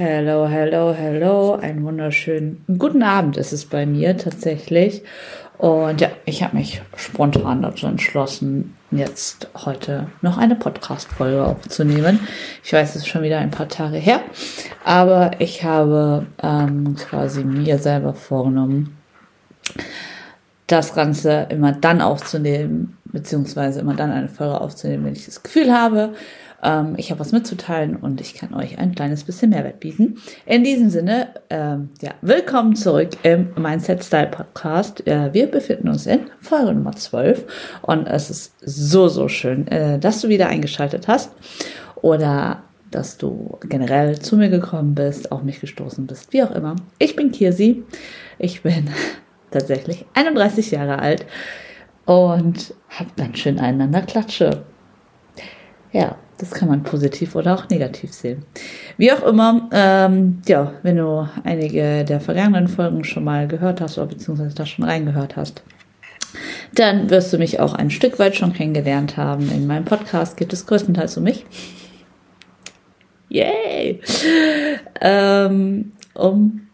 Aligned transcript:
Hello, 0.00 0.46
hello, 0.46 0.94
hello. 0.94 1.54
Einen 1.54 1.82
wunderschönen 1.82 2.64
guten 2.78 3.02
Abend 3.02 3.36
ist 3.36 3.52
es 3.52 3.64
bei 3.64 3.84
mir 3.84 4.16
tatsächlich. 4.16 5.02
Und 5.56 6.00
ja, 6.00 6.10
ich 6.24 6.44
habe 6.44 6.56
mich 6.56 6.80
spontan 6.94 7.62
dazu 7.62 7.88
entschlossen, 7.88 8.76
jetzt 8.92 9.48
heute 9.56 10.06
noch 10.22 10.38
eine 10.38 10.54
Podcast-Folge 10.54 11.44
aufzunehmen. 11.44 12.20
Ich 12.62 12.72
weiß, 12.72 12.90
es 12.90 12.96
ist 13.02 13.08
schon 13.08 13.24
wieder 13.24 13.38
ein 13.38 13.50
paar 13.50 13.66
Tage 13.66 13.96
her, 13.96 14.20
aber 14.84 15.32
ich 15.40 15.64
habe 15.64 16.26
ähm, 16.44 16.94
quasi 16.94 17.42
mir 17.42 17.78
selber 17.78 18.14
vorgenommen, 18.14 18.96
das 20.68 20.94
Ganze 20.94 21.48
immer 21.50 21.72
dann 21.72 22.00
aufzunehmen, 22.00 22.96
beziehungsweise 23.06 23.80
immer 23.80 23.94
dann 23.94 24.12
eine 24.12 24.28
Folge 24.28 24.60
aufzunehmen, 24.60 25.06
wenn 25.06 25.14
ich 25.14 25.24
das 25.24 25.42
Gefühl 25.42 25.72
habe, 25.72 26.14
ähm, 26.62 26.94
ich 26.96 27.10
habe 27.10 27.20
was 27.20 27.32
mitzuteilen 27.32 27.96
und 27.96 28.20
ich 28.20 28.34
kann 28.34 28.54
euch 28.54 28.78
ein 28.78 28.94
kleines 28.94 29.24
bisschen 29.24 29.50
Mehrwert 29.50 29.80
bieten. 29.80 30.16
In 30.46 30.64
diesem 30.64 30.90
Sinne, 30.90 31.28
ähm, 31.50 31.90
ja, 32.00 32.12
willkommen 32.20 32.74
zurück 32.74 33.10
im 33.22 33.50
Mindset 33.56 34.04
Style 34.04 34.28
Podcast. 34.28 35.06
Äh, 35.06 35.32
wir 35.32 35.46
befinden 35.50 35.88
uns 35.88 36.06
in 36.06 36.20
Folge 36.40 36.72
Nummer 36.72 36.92
12 36.92 37.80
und 37.82 38.06
es 38.06 38.30
ist 38.30 38.54
so, 38.60 39.08
so 39.08 39.28
schön, 39.28 39.68
äh, 39.68 39.98
dass 39.98 40.20
du 40.20 40.28
wieder 40.28 40.48
eingeschaltet 40.48 41.08
hast 41.08 41.32
oder 42.02 42.62
dass 42.90 43.18
du 43.18 43.58
generell 43.68 44.18
zu 44.18 44.36
mir 44.36 44.48
gekommen 44.48 44.94
bist, 44.94 45.30
auf 45.30 45.42
mich 45.42 45.60
gestoßen 45.60 46.06
bist, 46.06 46.32
wie 46.32 46.42
auch 46.42 46.52
immer. 46.52 46.76
Ich 46.98 47.16
bin 47.16 47.32
Kirsi. 47.32 47.84
Ich 48.38 48.62
bin 48.62 48.88
tatsächlich 49.50 50.06
31 50.14 50.70
Jahre 50.70 50.98
alt 50.98 51.26
und 52.06 52.74
habe 52.88 53.10
ganz 53.16 53.38
schön 53.38 53.58
einander 53.60 54.02
Klatsche. 54.02 54.64
Ja, 55.92 56.16
das 56.38 56.52
kann 56.52 56.68
man 56.68 56.84
positiv 56.84 57.34
oder 57.34 57.54
auch 57.54 57.68
negativ 57.68 58.12
sehen. 58.12 58.44
Wie 58.96 59.12
auch 59.12 59.24
immer, 59.24 59.68
ähm, 59.72 60.40
ja, 60.46 60.72
wenn 60.82 60.96
du 60.96 61.28
einige 61.44 62.04
der 62.04 62.20
vergangenen 62.20 62.68
Folgen 62.68 63.04
schon 63.04 63.24
mal 63.24 63.48
gehört 63.48 63.80
hast 63.80 63.98
oder 63.98 64.06
beziehungsweise 64.06 64.54
da 64.54 64.64
schon 64.64 64.84
reingehört 64.84 65.36
hast, 65.36 65.62
dann 66.74 67.10
wirst 67.10 67.32
du 67.32 67.38
mich 67.38 67.60
auch 67.60 67.74
ein 67.74 67.90
Stück 67.90 68.18
weit 68.18 68.36
schon 68.36 68.52
kennengelernt 68.52 69.16
haben. 69.16 69.50
In 69.50 69.66
meinem 69.66 69.84
Podcast 69.84 70.36
geht 70.36 70.52
es 70.52 70.66
größtenteils 70.66 71.16
um 71.16 71.24
mich. 71.24 71.44
Yay! 73.28 74.00
Ähm, 75.00 75.92
um 76.14 76.68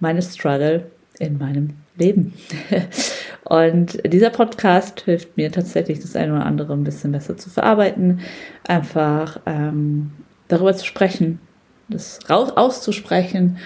meine 0.00 0.22
Struggle 0.22 0.90
in 1.18 1.38
meinem 1.38 1.74
Leben. 1.96 2.34
Und 3.44 4.00
dieser 4.04 4.30
Podcast 4.30 5.02
hilft 5.02 5.36
mir 5.36 5.52
tatsächlich, 5.52 6.00
das 6.00 6.16
eine 6.16 6.34
oder 6.34 6.46
andere 6.46 6.72
ein 6.72 6.82
bisschen 6.82 7.12
besser 7.12 7.36
zu 7.36 7.48
verarbeiten, 7.48 8.20
einfach 8.68 9.40
ähm, 9.46 10.12
darüber 10.48 10.74
zu 10.74 10.84
sprechen, 10.84 11.40
das 11.88 12.18
raus 12.28 12.50
auszusprechen, 12.56 13.58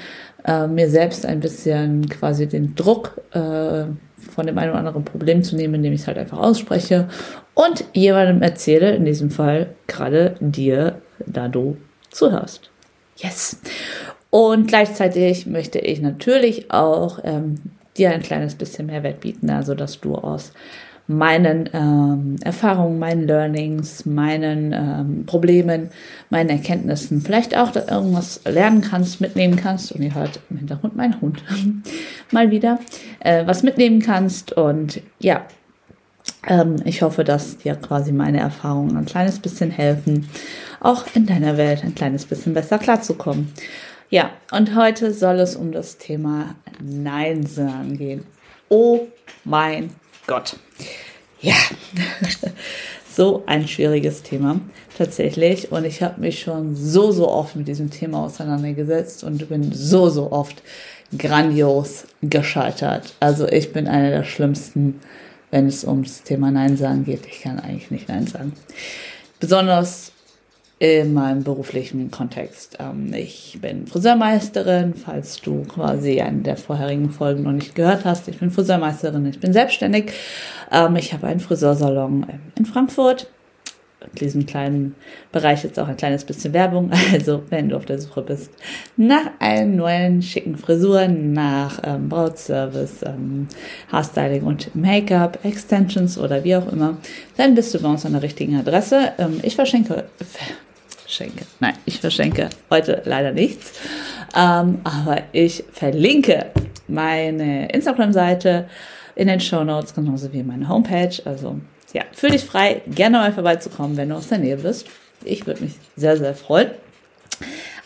äh, 0.45 0.67
mir 0.67 0.89
selbst 0.89 1.27
ein 1.27 1.41
bisschen 1.41 2.09
quasi 2.09 2.47
den 2.47 2.75
Druck 2.75 3.21
äh, 3.33 3.85
von 4.19 4.47
dem 4.47 4.59
einen 4.59 4.71
oder 4.71 4.79
anderen 4.79 5.05
Problem 5.05 5.43
zu 5.43 5.57
nehmen, 5.57 5.75
indem 5.75 5.93
ich 5.93 6.03
es 6.03 6.07
halt 6.07 6.19
einfach 6.19 6.39
ausspreche 6.39 7.09
und 7.55 7.85
jemandem 7.93 8.43
erzähle, 8.43 8.95
in 8.95 9.05
diesem 9.05 9.31
Fall 9.31 9.75
gerade 9.87 10.37
dir, 10.41 11.01
da 11.27 11.49
du 11.49 11.77
zuhörst. 12.11 12.71
Yes. 13.17 13.61
Und 14.31 14.69
gleichzeitig 14.69 15.47
möchte 15.47 15.79
ich 15.79 16.01
natürlich 16.01 16.71
auch 16.71 17.19
ähm, 17.25 17.57
dir 17.97 18.11
ein 18.11 18.23
kleines 18.23 18.55
bisschen 18.55 18.87
Mehrwert 18.87 19.21
bieten, 19.21 19.51
also 19.51 19.75
dass 19.75 20.01
du 20.01 20.15
aus 20.15 20.53
meinen 21.11 21.69
ähm, 21.73 22.37
Erfahrungen, 22.41 23.01
meinen 23.01 23.27
Learnings, 23.27 24.07
meinen 24.07 24.73
ähm, 24.73 25.27
Problemen, 25.27 25.91
meinen 26.31 26.51
Erkenntnissen 26.51 27.21
vielleicht 27.21 27.57
auch 27.57 27.75
irgendwas 27.75 28.41
lernen 28.45 28.81
kannst, 28.81 29.21
mitnehmen 29.21 29.57
kannst. 29.57 29.91
Und 29.91 30.03
ihr 30.03 30.15
hört 30.15 30.39
im 30.51 30.59
Hintergrund 30.59 30.95
meinen 30.95 31.21
Hund 31.21 31.43
mal 32.31 32.53
wieder, 32.53 32.79
äh, 33.19 33.45
was 33.45 33.65
mitnehmen 33.65 34.01
kannst. 34.01 34.53
Und 34.53 35.03
ja, 35.19 35.47
ähm, 36.47 36.77
ich 36.85 37.03
hoffe, 37.03 37.25
dass 37.25 37.59
dir 37.59 37.75
quasi 37.75 38.13
meine 38.13 38.39
Erfahrungen 38.39 38.97
ein 38.97 39.05
kleines 39.05 39.41
bisschen 39.41 39.73
helfen, 39.73 40.29
auch 40.79 41.07
in 41.15 41.27
deiner 41.27 41.57
Welt 41.57 41.83
ein 41.83 41.97
kleines 41.97 42.25
bisschen 42.25 42.55
besser 42.55 42.79
klarzukommen. 42.79 43.53
Ja, 44.11 44.31
und 44.53 44.77
heute 44.77 45.13
soll 45.13 45.41
es 45.41 45.57
um 45.57 45.73
das 45.73 45.99
Thema 45.99 46.55
Nein 46.81 47.47
sagen 47.47 47.99
gehen. 47.99 48.23
Oh 48.69 49.09
mein 49.45 49.91
Gott. 50.31 50.55
Ja, 51.41 51.57
so 53.17 53.43
ein 53.47 53.67
schwieriges 53.67 54.23
Thema 54.23 54.61
tatsächlich. 54.97 55.73
Und 55.73 55.85
ich 55.85 56.05
habe 56.05 56.21
mich 56.21 56.43
schon 56.43 56.77
so, 56.77 57.11
so 57.11 57.29
oft 57.29 57.57
mit 57.57 57.67
diesem 57.67 57.91
Thema 57.91 58.27
auseinandergesetzt 58.27 59.25
und 59.25 59.49
bin 59.49 59.73
so, 59.73 60.09
so 60.09 60.31
oft 60.31 60.63
grandios 61.19 62.05
gescheitert. 62.23 63.13
Also 63.19 63.49
ich 63.49 63.73
bin 63.73 63.89
einer 63.89 64.11
der 64.11 64.23
schlimmsten, 64.23 65.01
wenn 65.51 65.67
es 65.67 65.83
ums 65.83 66.23
Thema 66.23 66.53
Nein 66.53 66.77
sagen 66.77 67.05
geht. 67.05 67.27
Ich 67.27 67.41
kann 67.41 67.59
eigentlich 67.59 67.91
nicht 67.91 68.09
Nein 68.09 68.29
sagen. 68.29 68.53
Besonders 69.41 70.10
in 70.81 71.13
meinem 71.13 71.45
beruflichen 71.45 72.11
Kontext. 72.11 72.79
Ähm, 72.81 73.13
ich 73.13 73.59
bin 73.61 73.87
Friseurmeisterin, 73.87 74.95
falls 74.95 75.39
du 75.43 75.63
quasi 75.65 76.23
eine 76.23 76.39
der 76.39 76.57
vorherigen 76.57 77.11
Folgen 77.11 77.43
noch 77.43 77.53
nicht 77.53 77.75
gehört 77.75 78.07
hast. 78.07 78.27
Ich 78.29 78.39
bin 78.39 78.51
Friseurmeisterin, 78.51 79.27
ich 79.27 79.39
bin 79.39 79.53
selbstständig. 79.53 80.13
Ähm, 80.73 80.97
ich 80.97 81.13
habe 81.13 81.27
einen 81.27 81.39
Friseursalon 81.39 82.27
in 82.57 82.65
Frankfurt. 82.65 83.29
In 84.01 84.15
diesem 84.19 84.47
kleinen 84.47 84.95
Bereich 85.31 85.63
jetzt 85.63 85.79
auch 85.79 85.87
ein 85.87 85.99
kleines 85.99 86.25
bisschen 86.25 86.55
Werbung. 86.55 86.91
Also, 87.13 87.43
wenn 87.51 87.69
du 87.69 87.77
auf 87.77 87.85
der 87.85 87.99
Suche 87.99 88.23
bist 88.23 88.51
nach 88.97 89.33
einem 89.39 89.77
neuen 89.77 90.23
schicken 90.23 90.57
Frisuren, 90.57 91.35
nach 91.35 91.83
ähm, 91.85 92.09
Brautservice, 92.09 93.03
ähm, 93.03 93.49
Haarstyling 93.93 94.45
und 94.45 94.75
Make-up, 94.75 95.45
Extensions 95.45 96.17
oder 96.17 96.43
wie 96.43 96.57
auch 96.57 96.73
immer, 96.73 96.97
dann 97.37 97.55
bist 97.55 97.75
du 97.75 97.83
bei 97.83 97.89
uns 97.91 98.07
an 98.07 98.13
der 98.13 98.23
richtigen 98.23 98.57
Adresse. 98.57 99.13
Ähm, 99.19 99.41
ich 99.43 99.57
verschenke 99.57 100.05
schenke. 101.11 101.45
Nein, 101.59 101.75
ich 101.85 102.01
verschenke 102.01 102.49
heute 102.71 103.03
leider 103.05 103.33
nichts. 103.33 103.73
Ähm, 104.37 104.81
aber 104.85 105.23
ich 105.33 105.65
verlinke 105.73 106.47
meine 106.89 107.71
Instagram-Seite 107.73 108.69
in 109.17 109.29
den 109.29 109.41
Show 109.41 109.65
Notes, 109.65 109.95
genauso 109.95 110.33
wie 110.33 110.43
meine 110.43 110.69
Homepage. 110.69 111.15
Also 111.25 111.59
ja, 111.93 112.03
fühl 112.13 112.31
dich 112.31 112.45
frei, 112.45 112.83
gerne 112.87 113.19
mal 113.19 113.33
vorbeizukommen, 113.33 113.97
wenn 113.97 114.09
du 114.09 114.17
aus 114.17 114.29
der 114.29 114.39
Nähe 114.39 114.57
bist. 114.57 114.87
Ich 115.25 115.47
würde 115.47 115.63
mich 115.63 115.75
sehr, 115.97 116.17
sehr 116.17 116.35
freuen. 116.35 116.71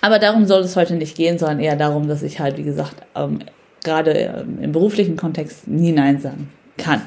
Aber 0.00 0.18
darum 0.18 0.46
soll 0.46 0.62
es 0.62 0.76
heute 0.76 0.94
nicht 0.94 1.16
gehen, 1.16 1.38
sondern 1.38 1.60
eher 1.60 1.76
darum, 1.76 2.08
dass 2.08 2.22
ich 2.22 2.38
halt, 2.38 2.58
wie 2.58 2.62
gesagt, 2.62 2.96
ähm, 3.14 3.40
gerade 3.82 4.12
ähm, 4.12 4.58
im 4.60 4.72
beruflichen 4.72 5.16
Kontext 5.16 5.66
nie 5.66 5.92
Nein 5.92 6.20
sagen 6.20 6.50
kann 6.76 7.02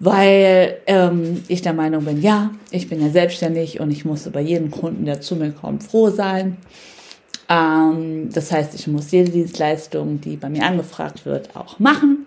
weil 0.00 0.78
ähm, 0.86 1.42
ich 1.48 1.62
der 1.62 1.72
Meinung 1.72 2.04
bin, 2.04 2.22
ja, 2.22 2.50
ich 2.70 2.88
bin 2.88 3.00
ja 3.00 3.10
selbstständig 3.10 3.80
und 3.80 3.90
ich 3.90 4.04
muss 4.04 4.26
über 4.26 4.40
jeden 4.40 4.70
Kunden, 4.70 5.04
der 5.04 5.20
zu 5.20 5.36
mir 5.36 5.50
kommt, 5.50 5.82
froh 5.82 6.10
sein. 6.10 6.56
Ähm, 7.48 8.30
das 8.32 8.52
heißt, 8.52 8.74
ich 8.74 8.86
muss 8.86 9.10
jede 9.10 9.30
Dienstleistung, 9.30 10.20
die 10.20 10.36
bei 10.36 10.48
mir 10.48 10.64
angefragt 10.64 11.26
wird, 11.26 11.56
auch 11.56 11.78
machen. 11.78 12.26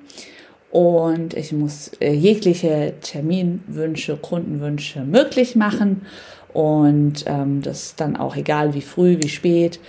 Und 0.72 1.34
ich 1.34 1.52
muss 1.52 1.92
äh, 2.00 2.14
jegliche 2.14 2.94
Terminwünsche, 3.02 4.18
Kundenwünsche 4.18 5.02
möglich 5.02 5.56
machen. 5.56 6.06
Und 6.54 7.26
ähm, 7.28 7.62
das 7.62 7.84
ist 7.84 8.02
dann 8.02 8.18
auch 8.18 8.36
egal, 8.36 8.74
wie 8.74 8.82
früh, 8.82 9.18
wie 9.22 9.30
spät, 9.30 9.80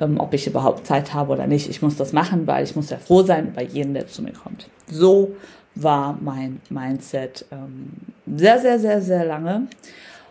ähm, 0.00 0.18
ob 0.18 0.34
ich 0.34 0.46
überhaupt 0.46 0.86
Zeit 0.86 1.14
habe 1.14 1.32
oder 1.32 1.46
nicht. 1.46 1.68
Ich 1.68 1.80
muss 1.82 1.96
das 1.96 2.12
machen, 2.12 2.46
weil 2.46 2.64
ich 2.64 2.76
muss 2.76 2.90
ja 2.90 2.98
froh 2.98 3.22
sein 3.22 3.48
über 3.48 3.62
jeden, 3.62 3.94
der 3.94 4.06
zu 4.06 4.22
mir 4.22 4.32
kommt. 4.32 4.66
So 4.90 5.34
war 5.74 6.18
mein 6.20 6.60
Mindset 6.68 7.44
ähm, 7.50 7.90
sehr, 8.26 8.58
sehr, 8.58 8.78
sehr, 8.78 9.00
sehr 9.00 9.24
lange. 9.24 9.66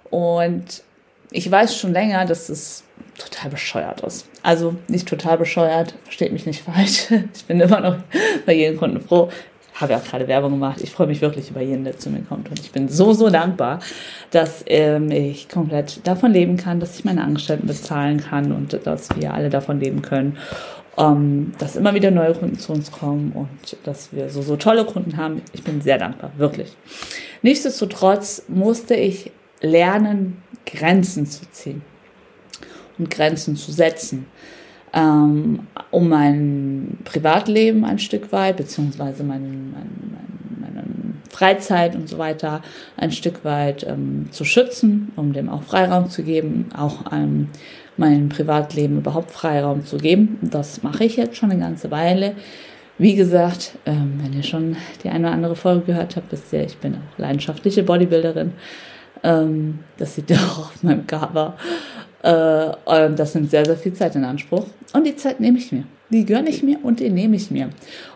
Und 0.09 0.83
ich 1.31 1.50
weiß 1.50 1.77
schon 1.77 1.94
länger, 1.94 2.25
dass 2.25 2.50
es 2.50 2.83
total 3.18 3.51
bescheuert 3.51 4.01
ist. 4.01 4.27
Also 4.41 4.75
nicht 4.88 5.07
total 5.07 5.38
bescheuert, 5.38 5.95
versteht 6.03 6.31
mich 6.31 6.45
nicht 6.45 6.63
falsch. 6.63 7.07
Ich 7.33 7.45
bin 7.45 7.59
immer 7.59 7.80
noch 7.80 7.97
bei 8.45 8.53
jedem 8.53 8.77
Kunden 8.77 9.01
froh. 9.01 9.30
Habe 9.74 9.94
ja 9.94 10.00
auch 10.00 10.03
gerade 10.03 10.27
Werbung 10.27 10.51
gemacht. 10.51 10.81
Ich 10.81 10.91
freue 10.91 11.07
mich 11.07 11.21
wirklich 11.21 11.51
über 11.51 11.62
jeden, 11.62 11.85
der 11.85 11.97
zu 11.97 12.09
mir 12.09 12.21
kommt. 12.21 12.50
Und 12.50 12.59
ich 12.59 12.71
bin 12.71 12.89
so, 12.89 13.13
so 13.13 13.30
dankbar, 13.30 13.80
dass 14.31 14.63
ähm, 14.68 15.09
ich 15.09 15.47
komplett 15.47 16.06
davon 16.06 16.33
leben 16.33 16.57
kann, 16.57 16.81
dass 16.81 17.00
ich 17.00 17.06
meine 17.06 17.24
Angestellten 17.24 17.68
bezahlen 17.68 18.19
kann 18.19 18.51
und 18.51 18.77
dass 18.85 19.15
wir 19.15 19.33
alle 19.33 19.50
davon 19.50 19.80
leben 19.80 20.01
können 20.01 20.38
ähm, 20.99 21.53
dass 21.57 21.77
immer 21.77 21.93
wieder 21.95 22.11
neue 22.11 22.33
Kunden 22.33 22.59
zu 22.59 22.73
uns 22.73 22.91
kommen 22.91 23.31
und 23.31 23.77
dass 23.85 24.11
wir 24.11 24.29
so, 24.29 24.41
so 24.41 24.57
tolle 24.57 24.85
Kunden 24.85 25.15
haben. 25.15 25.41
Ich 25.53 25.63
bin 25.63 25.81
sehr 25.81 25.97
dankbar, 25.97 26.31
wirklich. 26.37 26.75
Nichtsdestotrotz 27.41 28.43
musste 28.49 28.95
ich 28.95 29.31
lernen, 29.61 30.43
Grenzen 30.65 31.25
zu 31.25 31.49
ziehen 31.51 31.81
und 32.97 33.09
Grenzen 33.09 33.55
zu 33.55 33.71
setzen, 33.71 34.25
ähm, 34.93 35.67
um 35.89 36.09
mein 36.09 36.97
Privatleben 37.05 37.85
ein 37.85 37.99
Stück 37.99 38.33
weit, 38.33 38.57
beziehungsweise 38.57 39.23
mein, 39.23 39.71
mein, 39.71 39.89
mein, 40.11 40.73
meine 40.73 40.83
Freizeit 41.29 41.95
und 41.95 42.09
so 42.09 42.17
weiter 42.17 42.61
ein 42.97 43.11
Stück 43.11 43.45
weit 43.45 43.85
ähm, 43.87 44.27
zu 44.31 44.43
schützen, 44.43 45.13
um 45.15 45.31
dem 45.31 45.47
auch 45.47 45.63
Freiraum 45.63 46.09
zu 46.09 46.23
geben, 46.23 46.69
auch 46.75 47.11
ähm, 47.13 47.47
meinem 47.99 48.29
Privatleben 48.29 48.97
überhaupt 48.97 49.31
Freiraum 49.31 49.85
zu 49.85 49.97
geben. 49.97 50.39
Das 50.41 50.81
mache 50.83 51.03
ich 51.03 51.17
jetzt 51.17 51.35
schon 51.35 51.51
eine 51.51 51.59
ganze 51.59 51.91
Weile. 51.91 52.35
Wie 52.97 53.15
gesagt, 53.15 53.73
ähm, 53.85 54.19
wenn 54.21 54.33
ihr 54.33 54.43
schon 54.43 54.75
die 55.03 55.09
eine 55.09 55.27
oder 55.27 55.33
andere 55.33 55.55
Folge 55.55 55.85
gehört 55.85 56.15
habt, 56.15 56.31
wisst 56.31 56.51
ihr, 56.51 56.63
ich 56.63 56.77
bin 56.77 56.95
auch 56.95 57.17
leidenschaftliche 57.17 57.83
Bodybuilderin. 57.83 58.53
Ähm, 59.23 59.79
das 59.97 60.15
seht 60.15 60.29
ihr 60.29 60.37
auch 60.51 60.59
auf 60.59 60.83
meinem 60.83 61.05
Cover. 61.07 61.55
Äh, 62.23 62.71
das 63.15 63.35
nimmt 63.35 63.51
sehr, 63.51 63.65
sehr 63.65 63.77
viel 63.77 63.93
Zeit 63.93 64.15
in 64.15 64.25
Anspruch. 64.25 64.65
Und 64.93 65.05
die 65.05 65.15
Zeit 65.15 65.39
nehme 65.39 65.57
ich 65.57 65.71
mir. 65.71 65.83
Die 66.09 66.25
gönne 66.25 66.49
ich 66.49 66.63
mir 66.63 66.79
und 66.83 66.99
die 66.99 67.09
nehme 67.09 67.35
ich 67.35 67.51
mir. 67.51 67.69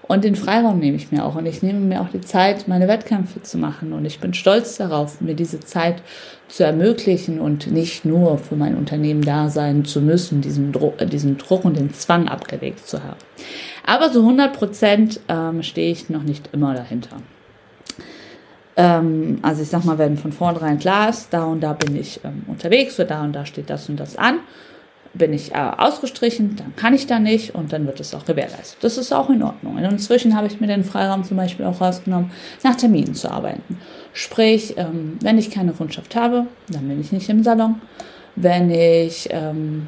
Und 0.07 0.25
den 0.25 0.35
Freiraum 0.35 0.79
nehme 0.79 0.97
ich 0.97 1.11
mir 1.11 1.25
auch. 1.25 1.35
Und 1.35 1.45
ich 1.45 1.63
nehme 1.63 1.79
mir 1.79 2.01
auch 2.01 2.09
die 2.09 2.21
Zeit, 2.21 2.67
meine 2.67 2.87
Wettkämpfe 2.87 3.41
zu 3.41 3.57
machen. 3.57 3.93
Und 3.93 4.05
ich 4.05 4.19
bin 4.19 4.33
stolz 4.33 4.77
darauf, 4.77 5.21
mir 5.21 5.33
diese 5.33 5.61
Zeit 5.61 6.01
zu 6.49 6.63
ermöglichen 6.63 7.39
und 7.39 7.71
nicht 7.71 8.03
nur 8.03 8.37
für 8.37 8.55
mein 8.55 8.75
Unternehmen 8.75 9.21
da 9.21 9.49
sein 9.49 9.85
zu 9.85 10.01
müssen, 10.01 10.41
diesen 10.41 10.71
Druck, 10.71 11.01
äh, 11.01 11.05
diesen 11.05 11.37
Druck 11.37 11.63
und 11.63 11.77
den 11.77 11.93
Zwang 11.93 12.27
abgelegt 12.27 12.85
zu 12.85 13.01
haben. 13.01 13.17
Aber 13.85 14.09
so 14.09 14.19
100 14.19 14.53
Prozent 14.53 15.19
ähm, 15.29 15.63
stehe 15.63 15.91
ich 15.91 16.09
noch 16.09 16.23
nicht 16.23 16.49
immer 16.51 16.73
dahinter. 16.73 17.17
Ähm, 18.75 19.39
also 19.41 19.61
ich 19.61 19.69
sag 19.69 19.85
mal, 19.85 19.97
wenn 19.97 20.17
von 20.17 20.31
vornherein 20.31 20.79
klar 20.79 21.09
ist, 21.09 21.33
da 21.33 21.45
und 21.45 21.61
da 21.61 21.73
bin 21.73 21.95
ich 21.95 22.19
ähm, 22.23 22.43
unterwegs, 22.47 22.99
oder 22.99 23.09
da 23.09 23.23
und 23.23 23.33
da 23.33 23.45
steht 23.45 23.69
das 23.69 23.87
und 23.89 23.99
das 23.99 24.17
an, 24.17 24.39
bin 25.13 25.31
ich 25.31 25.53
äh, 25.53 25.71
ausgestrichen, 25.77 26.55
dann 26.55 26.75
kann 26.75 26.93
ich 26.93 27.05
da 27.05 27.19
nicht 27.19 27.53
und 27.53 27.71
dann 27.71 27.85
wird 27.85 27.99
es 27.99 28.15
auch 28.15 28.25
gewährleistet. 28.25 28.77
Das 28.81 28.97
ist 28.97 29.13
auch 29.13 29.29
in 29.29 29.43
Ordnung. 29.43 29.77
Inzwischen 29.77 30.35
habe 30.35 30.47
ich 30.47 30.59
mir 30.59 30.67
den 30.67 30.83
Freiraum 30.83 31.23
zum 31.23 31.37
Beispiel 31.37 31.65
auch 31.65 31.79
rausgenommen, 31.79 32.31
nach 32.63 32.75
Terminen 32.75 33.13
zu 33.13 33.29
arbeiten. 33.29 33.77
Sprich, 34.13 34.75
ähm, 34.77 35.17
wenn 35.21 35.37
ich 35.37 35.51
keine 35.51 35.73
Kundschaft 35.73 36.15
habe, 36.15 36.47
dann 36.69 36.87
bin 36.87 36.99
ich 36.99 37.11
nicht 37.11 37.29
im 37.29 37.43
Salon. 37.43 37.81
Wenn 38.35 38.71
ich 38.71 39.29
ähm, 39.31 39.87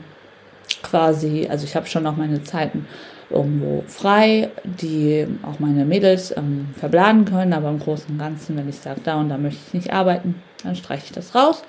quasi, 0.83 1.47
also 1.49 1.65
ich 1.65 1.75
habe 1.75 1.87
schon 1.87 2.03
noch 2.03 2.15
meine 2.15 2.43
Zeiten 2.43 2.87
irgendwo 3.31 3.83
frei, 3.87 4.49
die 4.63 5.25
auch 5.41 5.59
meine 5.59 5.85
Mädels 5.85 6.35
ähm, 6.37 6.67
verbladen 6.77 7.25
können, 7.25 7.53
aber 7.53 7.69
im 7.69 7.79
Großen 7.79 8.11
und 8.11 8.19
Ganzen, 8.19 8.55
wenn 8.57 8.69
ich 8.69 8.77
sage, 8.77 9.01
da 9.03 9.19
und 9.19 9.29
da 9.29 9.37
möchte 9.39 9.61
ich 9.67 9.73
nicht 9.73 9.93
arbeiten, 9.93 10.35
dann 10.63 10.75
streiche 10.75 11.05
ich 11.05 11.11
das 11.11 11.33
raus. 11.33 11.63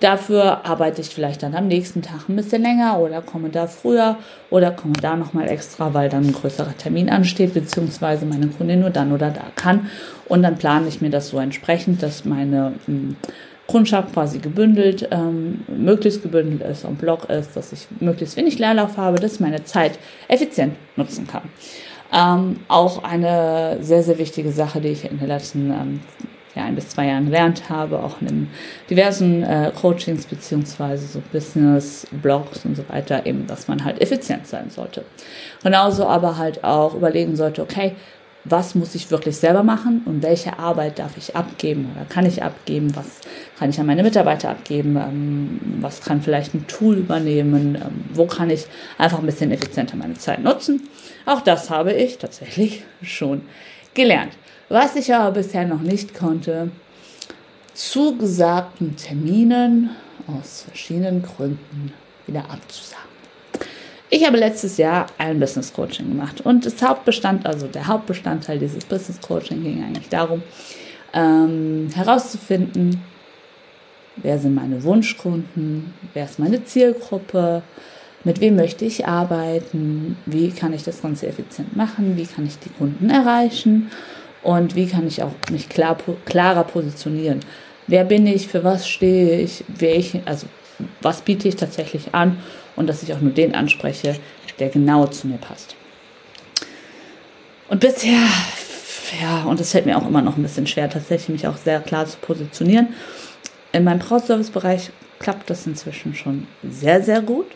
Dafür 0.00 0.64
arbeite 0.64 1.02
ich 1.02 1.10
vielleicht 1.10 1.42
dann 1.42 1.54
am 1.54 1.68
nächsten 1.68 2.00
Tag 2.00 2.28
ein 2.28 2.36
bisschen 2.36 2.62
länger 2.62 2.98
oder 2.98 3.20
komme 3.20 3.50
da 3.50 3.66
früher 3.66 4.16
oder 4.48 4.70
komme 4.70 4.94
da 4.94 5.14
nochmal 5.14 5.48
extra, 5.48 5.92
weil 5.92 6.08
dann 6.08 6.24
ein 6.24 6.32
größerer 6.32 6.76
Termin 6.78 7.10
ansteht, 7.10 7.52
beziehungsweise 7.52 8.24
meine 8.24 8.46
Kundin 8.46 8.80
nur 8.80 8.88
dann 8.88 9.12
oder 9.12 9.30
da 9.30 9.44
kann. 9.56 9.90
Und 10.26 10.42
dann 10.42 10.56
plane 10.56 10.88
ich 10.88 11.02
mir 11.02 11.10
das 11.10 11.28
so 11.28 11.38
entsprechend, 11.38 12.02
dass 12.02 12.24
meine 12.24 12.72
hm, 12.86 13.16
Kundschaft 13.66 14.14
quasi 14.14 14.38
gebündelt, 14.38 15.06
ähm, 15.10 15.64
möglichst 15.68 16.22
gebündelt 16.22 16.62
ist 16.62 16.86
und 16.86 16.98
Block 16.98 17.28
ist, 17.28 17.54
dass 17.54 17.72
ich 17.72 17.86
möglichst 18.00 18.36
wenig 18.38 18.58
Leerlauf 18.58 18.96
habe, 18.96 19.20
dass 19.20 19.34
ich 19.34 19.40
meine 19.40 19.64
Zeit 19.64 19.98
effizient 20.28 20.74
nutzen 20.96 21.26
kann. 21.26 21.42
Ähm, 22.12 22.60
auch 22.68 23.04
eine 23.04 23.76
sehr, 23.82 24.02
sehr 24.02 24.18
wichtige 24.18 24.50
Sache, 24.50 24.80
die 24.80 24.88
ich 24.88 25.04
in 25.04 25.18
den 25.18 25.28
letzten 25.28 25.70
ähm, 25.70 26.00
ja, 26.54 26.64
ein 26.64 26.74
bis 26.74 26.88
zwei 26.88 27.06
Jahren 27.06 27.26
gelernt 27.26 27.68
habe, 27.68 28.00
auch 28.02 28.20
in 28.20 28.48
diversen 28.88 29.42
äh, 29.42 29.72
Coachings 29.80 30.26
beziehungsweise 30.26 31.06
so 31.06 31.22
Business-Blogs 31.32 32.64
und 32.64 32.76
so 32.76 32.88
weiter, 32.88 33.24
eben, 33.26 33.46
dass 33.46 33.68
man 33.68 33.84
halt 33.84 34.00
effizient 34.00 34.46
sein 34.46 34.70
sollte. 34.70 35.04
Genauso 35.62 36.06
aber 36.06 36.38
halt 36.38 36.64
auch 36.64 36.94
überlegen 36.94 37.36
sollte, 37.36 37.62
okay, 37.62 37.94
was 38.44 38.74
muss 38.74 38.94
ich 38.94 39.10
wirklich 39.10 39.36
selber 39.36 39.62
machen 39.62 40.02
und 40.06 40.22
welche 40.22 40.58
Arbeit 40.58 40.98
darf 40.98 41.16
ich 41.16 41.36
abgeben 41.36 41.90
oder 41.94 42.06
kann 42.06 42.24
ich 42.24 42.42
abgeben, 42.42 42.96
was 42.96 43.20
kann 43.58 43.70
ich 43.70 43.78
an 43.78 43.86
meine 43.86 44.02
Mitarbeiter 44.02 44.48
abgeben, 44.48 44.96
ähm, 44.96 45.60
was 45.80 46.00
kann 46.00 46.22
vielleicht 46.22 46.54
ein 46.54 46.66
Tool 46.66 46.96
übernehmen, 46.96 47.74
ähm, 47.74 48.04
wo 48.14 48.26
kann 48.26 48.48
ich 48.48 48.64
einfach 48.96 49.18
ein 49.18 49.26
bisschen 49.26 49.52
effizienter 49.52 49.96
meine 49.96 50.14
Zeit 50.14 50.42
nutzen. 50.42 50.88
Auch 51.26 51.42
das 51.42 51.68
habe 51.68 51.92
ich 51.92 52.18
tatsächlich 52.18 52.82
schon 53.02 53.42
gelernt. 53.92 54.32
Was 54.70 54.94
ich 54.94 55.12
aber 55.12 55.32
bisher 55.32 55.66
noch 55.66 55.80
nicht 55.80 56.14
konnte, 56.14 56.70
zugesagten 57.74 58.94
Terminen 58.94 59.90
aus 60.28 60.62
verschiedenen 60.62 61.22
Gründen 61.22 61.92
wieder 62.24 62.44
abzusagen. 62.48 63.10
Ich 64.10 64.24
habe 64.24 64.36
letztes 64.36 64.76
Jahr 64.76 65.06
ein 65.18 65.40
Business 65.40 65.72
Coaching 65.72 66.10
gemacht 66.10 66.42
und 66.42 66.64
das 66.64 66.80
Hauptbestand, 66.80 67.46
also 67.46 67.66
der 67.66 67.88
Hauptbestandteil 67.88 68.60
dieses 68.60 68.84
Business 68.84 69.20
Coaching 69.20 69.64
ging 69.64 69.82
eigentlich 69.82 70.08
darum, 70.08 70.40
ähm, 71.14 71.88
herauszufinden, 71.92 73.02
wer 74.18 74.38
sind 74.38 74.54
meine 74.54 74.84
Wunschkunden, 74.84 75.94
wer 76.14 76.26
ist 76.26 76.38
meine 76.38 76.64
Zielgruppe, 76.64 77.62
mit 78.22 78.40
wem 78.40 78.54
möchte 78.54 78.84
ich 78.84 79.04
arbeiten, 79.04 80.16
wie 80.26 80.50
kann 80.50 80.72
ich 80.72 80.84
das 80.84 81.02
Ganze 81.02 81.26
effizient 81.26 81.74
machen, 81.74 82.16
wie 82.16 82.26
kann 82.26 82.46
ich 82.46 82.56
die 82.60 82.68
Kunden 82.68 83.10
erreichen 83.10 83.90
und 84.42 84.74
wie 84.74 84.86
kann 84.86 85.06
ich 85.06 85.22
auch 85.22 85.32
mich 85.50 85.68
klar, 85.68 85.96
klarer 86.24 86.64
positionieren. 86.64 87.40
Wer 87.86 88.04
bin 88.04 88.26
ich, 88.26 88.48
für 88.48 88.64
was 88.64 88.88
stehe 88.88 89.40
ich, 89.40 89.64
wer 89.68 89.96
ich, 89.96 90.20
also 90.24 90.46
was 91.02 91.22
biete 91.22 91.48
ich 91.48 91.56
tatsächlich 91.56 92.14
an 92.14 92.38
und 92.76 92.86
dass 92.86 93.02
ich 93.02 93.12
auch 93.12 93.20
nur 93.20 93.32
den 93.32 93.54
anspreche, 93.54 94.16
der 94.58 94.68
genau 94.68 95.06
zu 95.06 95.26
mir 95.26 95.38
passt. 95.38 95.74
Und 97.68 97.80
bisher, 97.80 98.26
ja, 99.20 99.44
und 99.44 99.60
es 99.60 99.72
fällt 99.72 99.86
mir 99.86 99.96
auch 99.96 100.06
immer 100.06 100.22
noch 100.22 100.36
ein 100.36 100.42
bisschen 100.42 100.66
schwer, 100.66 100.88
tatsächlich 100.90 101.28
mich 101.28 101.46
auch 101.46 101.56
sehr 101.56 101.80
klar 101.80 102.06
zu 102.06 102.18
positionieren. 102.18 102.88
In 103.72 103.84
meinem 103.84 104.00
Brautservice-Bereich 104.00 104.90
klappt 105.18 105.50
das 105.50 105.66
inzwischen 105.66 106.14
schon 106.14 106.46
sehr, 106.68 107.02
sehr 107.02 107.20
gut. 107.20 107.46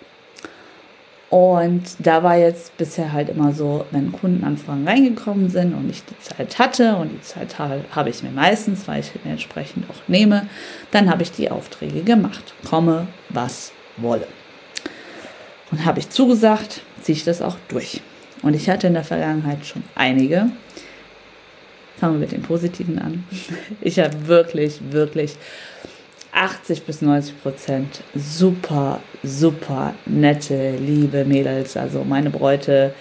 Und 1.34 1.82
da 1.98 2.22
war 2.22 2.36
jetzt 2.36 2.76
bisher 2.76 3.12
halt 3.12 3.28
immer 3.28 3.50
so, 3.50 3.86
wenn 3.90 4.12
Kundenanfragen 4.12 4.86
reingekommen 4.86 5.50
sind 5.50 5.74
und 5.74 5.90
ich 5.90 6.04
die 6.04 6.16
Zeit 6.20 6.60
hatte, 6.60 6.94
und 6.94 7.10
die 7.10 7.20
Zeit 7.22 7.58
habe 7.58 8.08
ich 8.08 8.22
mir 8.22 8.30
meistens, 8.30 8.86
weil 8.86 9.00
ich 9.00 9.10
mir 9.24 9.32
entsprechend 9.32 9.90
auch 9.90 9.96
nehme, 10.06 10.46
dann 10.92 11.10
habe 11.10 11.24
ich 11.24 11.32
die 11.32 11.50
Aufträge 11.50 12.04
gemacht. 12.04 12.54
Komme, 12.64 13.08
was 13.30 13.72
wolle. 13.96 14.28
Und 15.72 15.84
habe 15.84 15.98
ich 15.98 16.08
zugesagt, 16.08 16.82
ziehe 17.02 17.16
ich 17.16 17.24
das 17.24 17.42
auch 17.42 17.56
durch. 17.66 18.00
Und 18.42 18.54
ich 18.54 18.70
hatte 18.70 18.86
in 18.86 18.94
der 18.94 19.02
Vergangenheit 19.02 19.66
schon 19.66 19.82
einige. 19.96 20.50
Fangen 21.96 22.12
wir 22.12 22.20
mit 22.20 22.30
den 22.30 22.42
Positiven 22.42 23.00
an. 23.00 23.24
Ich 23.80 23.98
habe 23.98 24.28
wirklich, 24.28 24.78
wirklich 24.90 25.34
80 26.34 26.84
bis 26.84 27.00
90 27.00 27.42
Prozent 27.42 28.02
super, 28.14 29.00
super 29.22 29.94
nette, 30.04 30.72
liebe 30.76 31.24
Mädels. 31.24 31.76
Also 31.76 32.04
meine 32.04 32.30
Bräute, 32.30 32.92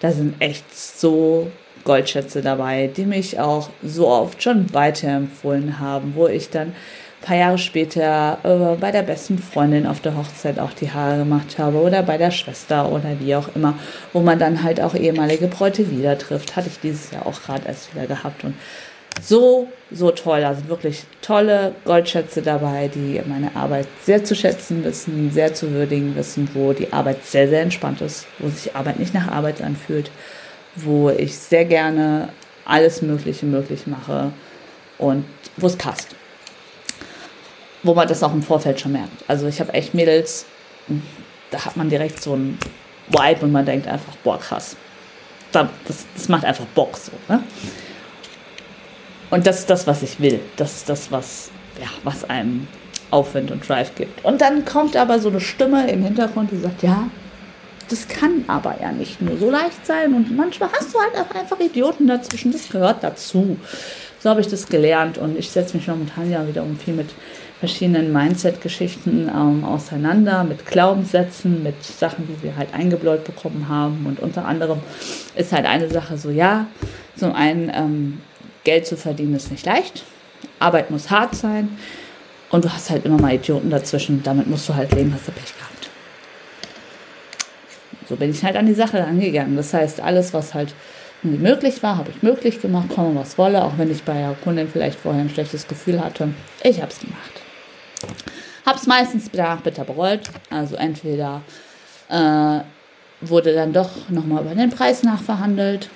da 0.00 0.10
sind 0.12 0.40
echt 0.40 0.64
so 0.74 1.50
Goldschätze 1.84 2.42
dabei, 2.42 2.90
die 2.94 3.04
mich 3.04 3.38
auch 3.38 3.70
so 3.82 4.08
oft 4.08 4.42
schon 4.42 4.72
weiterempfohlen 4.72 5.78
haben, 5.78 6.14
wo 6.14 6.26
ich 6.26 6.50
dann 6.50 6.68
ein 6.68 7.26
paar 7.26 7.36
Jahre 7.36 7.58
später 7.58 8.38
äh, 8.42 8.76
bei 8.76 8.90
der 8.90 9.02
besten 9.02 9.38
Freundin 9.38 9.86
auf 9.86 10.00
der 10.00 10.16
Hochzeit 10.16 10.58
auch 10.58 10.72
die 10.72 10.90
Haare 10.90 11.18
gemacht 11.18 11.58
habe 11.58 11.78
oder 11.78 12.02
bei 12.02 12.16
der 12.16 12.30
Schwester 12.30 12.90
oder 12.90 13.20
wie 13.20 13.34
auch 13.34 13.54
immer, 13.54 13.74
wo 14.14 14.20
man 14.20 14.38
dann 14.38 14.62
halt 14.62 14.80
auch 14.80 14.94
ehemalige 14.94 15.48
Bräute 15.48 15.90
wieder 15.90 16.16
trifft. 16.16 16.56
Hatte 16.56 16.68
ich 16.68 16.80
dieses 16.80 17.10
Jahr 17.10 17.26
auch 17.26 17.42
gerade 17.42 17.68
erst 17.68 17.94
wieder 17.94 18.06
gehabt 18.06 18.42
und 18.44 18.54
so, 19.22 19.68
so 19.90 20.10
toll. 20.10 20.44
Also 20.44 20.68
wirklich 20.68 21.04
tolle 21.22 21.74
Goldschätze 21.84 22.42
dabei, 22.42 22.88
die 22.88 23.20
meine 23.26 23.54
Arbeit 23.54 23.86
sehr 24.04 24.24
zu 24.24 24.34
schätzen 24.34 24.84
wissen, 24.84 25.30
sehr 25.32 25.54
zu 25.54 25.72
würdigen 25.72 26.14
wissen, 26.16 26.48
wo 26.54 26.72
die 26.72 26.92
Arbeit 26.92 27.24
sehr, 27.24 27.48
sehr 27.48 27.62
entspannt 27.62 28.00
ist, 28.00 28.26
wo 28.38 28.48
sich 28.48 28.74
Arbeit 28.74 28.98
nicht 28.98 29.14
nach 29.14 29.28
Arbeit 29.28 29.62
anfühlt, 29.62 30.10
wo 30.76 31.10
ich 31.10 31.36
sehr 31.36 31.64
gerne 31.64 32.28
alles 32.64 33.02
Mögliche 33.02 33.46
möglich 33.46 33.86
mache 33.86 34.32
und 34.98 35.24
wo 35.56 35.66
es 35.66 35.76
passt. 35.76 36.08
Wo 37.82 37.94
man 37.94 38.06
das 38.06 38.22
auch 38.22 38.32
im 38.32 38.42
Vorfeld 38.42 38.80
schon 38.80 38.92
merkt. 38.92 39.24
Also 39.26 39.46
ich 39.46 39.60
habe 39.60 39.72
echt 39.72 39.94
Mädels, 39.94 40.44
da 41.50 41.64
hat 41.64 41.76
man 41.76 41.88
direkt 41.88 42.22
so 42.22 42.34
ein 42.34 42.58
Vibe 43.08 43.46
und 43.46 43.52
man 43.52 43.66
denkt 43.66 43.88
einfach, 43.88 44.14
boah, 44.22 44.38
krass. 44.38 44.76
Das, 45.52 45.66
das 46.14 46.28
macht 46.28 46.44
einfach 46.44 46.66
Bock 46.66 46.96
so. 46.96 47.10
Ne? 47.28 47.42
Und 49.30 49.46
das 49.46 49.60
ist 49.60 49.70
das, 49.70 49.86
was 49.86 50.02
ich 50.02 50.20
will. 50.20 50.40
Das 50.56 50.76
ist 50.76 50.88
das, 50.88 51.12
was, 51.12 51.50
ja, 51.80 51.88
was 52.04 52.28
einem 52.28 52.66
Aufwind 53.10 53.50
und 53.50 53.66
Drive 53.68 53.94
gibt. 53.94 54.24
Und 54.24 54.40
dann 54.40 54.64
kommt 54.64 54.96
aber 54.96 55.18
so 55.18 55.28
eine 55.28 55.40
Stimme 55.40 55.90
im 55.90 56.02
Hintergrund, 56.02 56.50
die 56.50 56.58
sagt, 56.58 56.82
ja, 56.82 57.08
das 57.88 58.06
kann 58.06 58.44
aber 58.46 58.76
ja 58.80 58.92
nicht 58.92 59.20
nur 59.20 59.36
so 59.36 59.50
leicht 59.50 59.84
sein. 59.84 60.14
Und 60.14 60.36
manchmal 60.36 60.70
hast 60.72 60.94
du 60.94 60.98
halt 60.98 61.14
auch 61.14 61.34
einfach 61.34 61.58
Idioten 61.58 62.06
dazwischen. 62.06 62.52
Das 62.52 62.68
gehört 62.68 63.02
dazu. 63.02 63.56
So 64.20 64.30
habe 64.30 64.40
ich 64.40 64.48
das 64.48 64.66
gelernt. 64.66 65.18
Und 65.18 65.36
ich 65.38 65.50
setze 65.50 65.76
mich 65.76 65.88
momentan 65.88 66.30
ja 66.30 66.46
wiederum 66.46 66.78
viel 66.78 66.94
mit 66.94 67.10
verschiedenen 67.58 68.12
Mindset-Geschichten 68.12 69.28
ähm, 69.28 69.64
auseinander, 69.64 70.44
mit 70.44 70.66
Glaubenssätzen, 70.66 71.62
mit 71.62 71.82
Sachen, 71.82 72.26
die 72.26 72.42
wir 72.42 72.56
halt 72.56 72.72
eingebläut 72.72 73.24
bekommen 73.24 73.68
haben. 73.68 74.06
Und 74.06 74.20
unter 74.20 74.46
anderem 74.46 74.78
ist 75.34 75.52
halt 75.52 75.66
eine 75.66 75.90
Sache 75.90 76.16
so, 76.16 76.30
ja, 76.30 76.66
zum 77.16 77.34
einen 77.34 77.70
ähm, 77.74 78.20
Geld 78.64 78.86
zu 78.86 78.96
verdienen 78.96 79.34
ist 79.34 79.50
nicht 79.50 79.66
leicht. 79.66 80.04
Arbeit 80.58 80.90
muss 80.90 81.10
hart 81.10 81.34
sein. 81.34 81.78
Und 82.50 82.64
du 82.64 82.72
hast 82.72 82.90
halt 82.90 83.04
immer 83.04 83.20
mal 83.20 83.34
Idioten 83.34 83.70
dazwischen. 83.70 84.22
Damit 84.22 84.48
musst 84.48 84.68
du 84.68 84.74
halt 84.74 84.92
leben, 84.92 85.12
hast 85.14 85.28
du 85.28 85.32
Pech 85.32 85.54
gehabt. 85.56 85.90
so 88.08 88.16
bin 88.16 88.30
ich 88.30 88.42
halt 88.44 88.56
an 88.56 88.66
die 88.66 88.74
Sache 88.74 89.04
angegangen. 89.04 89.56
Das 89.56 89.72
heißt, 89.72 90.00
alles, 90.00 90.34
was 90.34 90.52
halt 90.52 90.74
möglich 91.22 91.82
war, 91.82 91.96
habe 91.96 92.10
ich 92.10 92.22
möglich 92.22 92.60
gemacht, 92.60 92.88
komme 92.94 93.14
was 93.14 93.38
wolle, 93.38 93.62
auch 93.62 93.74
wenn 93.76 93.90
ich 93.90 94.02
bei 94.02 94.14
der 94.14 94.34
Kundin 94.42 94.68
vielleicht 94.68 94.98
vorher 94.98 95.20
ein 95.20 95.30
schlechtes 95.30 95.68
Gefühl 95.68 96.02
hatte. 96.02 96.34
Ich 96.62 96.80
habe 96.80 96.90
es 96.90 96.98
gemacht. 96.98 97.42
Habe 98.66 98.78
es 98.78 98.86
meistens 98.86 99.30
danach 99.32 99.60
bitter 99.60 99.84
bereut. 99.84 100.20
Also 100.50 100.76
entweder 100.76 101.42
äh, 102.08 102.60
wurde 103.20 103.54
dann 103.54 103.72
doch 103.72 104.08
nochmal 104.08 104.42
über 104.42 104.54
den 104.54 104.70
Preis 104.70 105.02
nachverhandelt, 105.02 105.88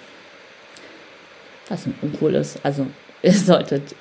was 1.69 1.87
uncool 2.03 2.35
ist. 2.35 2.59
Also 2.63 2.87
ihr 3.23 3.33
solltet, 3.33 3.95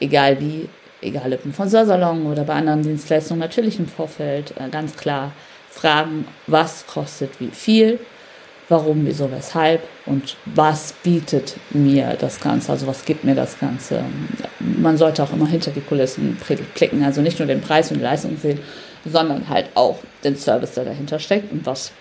egal 0.00 0.40
wie, 0.40 0.68
egal 1.00 1.32
ob 1.32 1.44
im 1.44 1.52
Friseursalon 1.52 2.26
oder 2.26 2.44
bei 2.44 2.54
anderen 2.54 2.82
Dienstleistungen, 2.82 3.40
natürlich 3.40 3.78
im 3.78 3.88
Vorfeld 3.88 4.54
äh, 4.58 4.68
ganz 4.68 4.96
klar 4.96 5.32
fragen, 5.70 6.26
was 6.46 6.86
kostet 6.86 7.40
wie 7.40 7.50
viel 7.50 7.98
warum, 8.68 9.06
wieso, 9.06 9.30
weshalb 9.30 9.82
und 10.06 10.36
was 10.44 10.92
bietet 11.02 11.56
mir 11.70 12.16
das 12.18 12.40
Ganze, 12.40 12.72
also 12.72 12.86
was 12.86 13.04
gibt 13.04 13.24
mir 13.24 13.34
das 13.34 13.58
Ganze. 13.58 14.02
Man 14.60 14.96
sollte 14.96 15.22
auch 15.22 15.32
immer 15.32 15.46
hinter 15.46 15.70
die 15.70 15.80
Kulissen 15.80 16.36
blicken, 16.74 17.02
also 17.02 17.20
nicht 17.20 17.38
nur 17.38 17.48
den 17.48 17.60
Preis 17.60 17.90
und 17.90 17.98
die 17.98 18.04
Leistung 18.04 18.36
sehen, 18.36 18.60
sondern 19.04 19.48
halt 19.48 19.70
auch 19.74 19.98
den 20.22 20.36
Service, 20.36 20.74
der 20.74 20.84
dahinter 20.84 21.18
steckt 21.18 21.50
und 21.50 21.64
was 21.64 21.92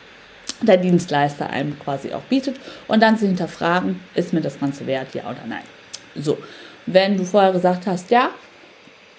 der 0.61 0.77
Dienstleister 0.77 1.49
einem 1.49 1.77
quasi 1.79 2.13
auch 2.13 2.23
bietet 2.23 2.55
und 2.87 3.01
dann 3.01 3.17
sie 3.17 3.27
hinterfragen, 3.27 3.99
ist 4.15 4.33
mir 4.33 4.41
das 4.41 4.59
Ganze 4.59 4.87
wert, 4.87 5.13
ja 5.13 5.23
oder 5.23 5.45
nein. 5.47 5.63
So, 6.15 6.37
wenn 6.85 7.17
du 7.17 7.25
vorher 7.25 7.51
gesagt 7.51 7.85
hast, 7.85 8.09
ja, 8.09 8.31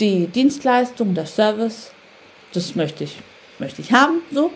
die 0.00 0.26
Dienstleistung, 0.26 1.14
der 1.14 1.26
Service, 1.26 1.92
das 2.52 2.74
möchte 2.74 3.04
ich, 3.04 3.18
möchte 3.58 3.82
ich 3.82 3.92
haben, 3.92 4.22
so, 4.32 4.52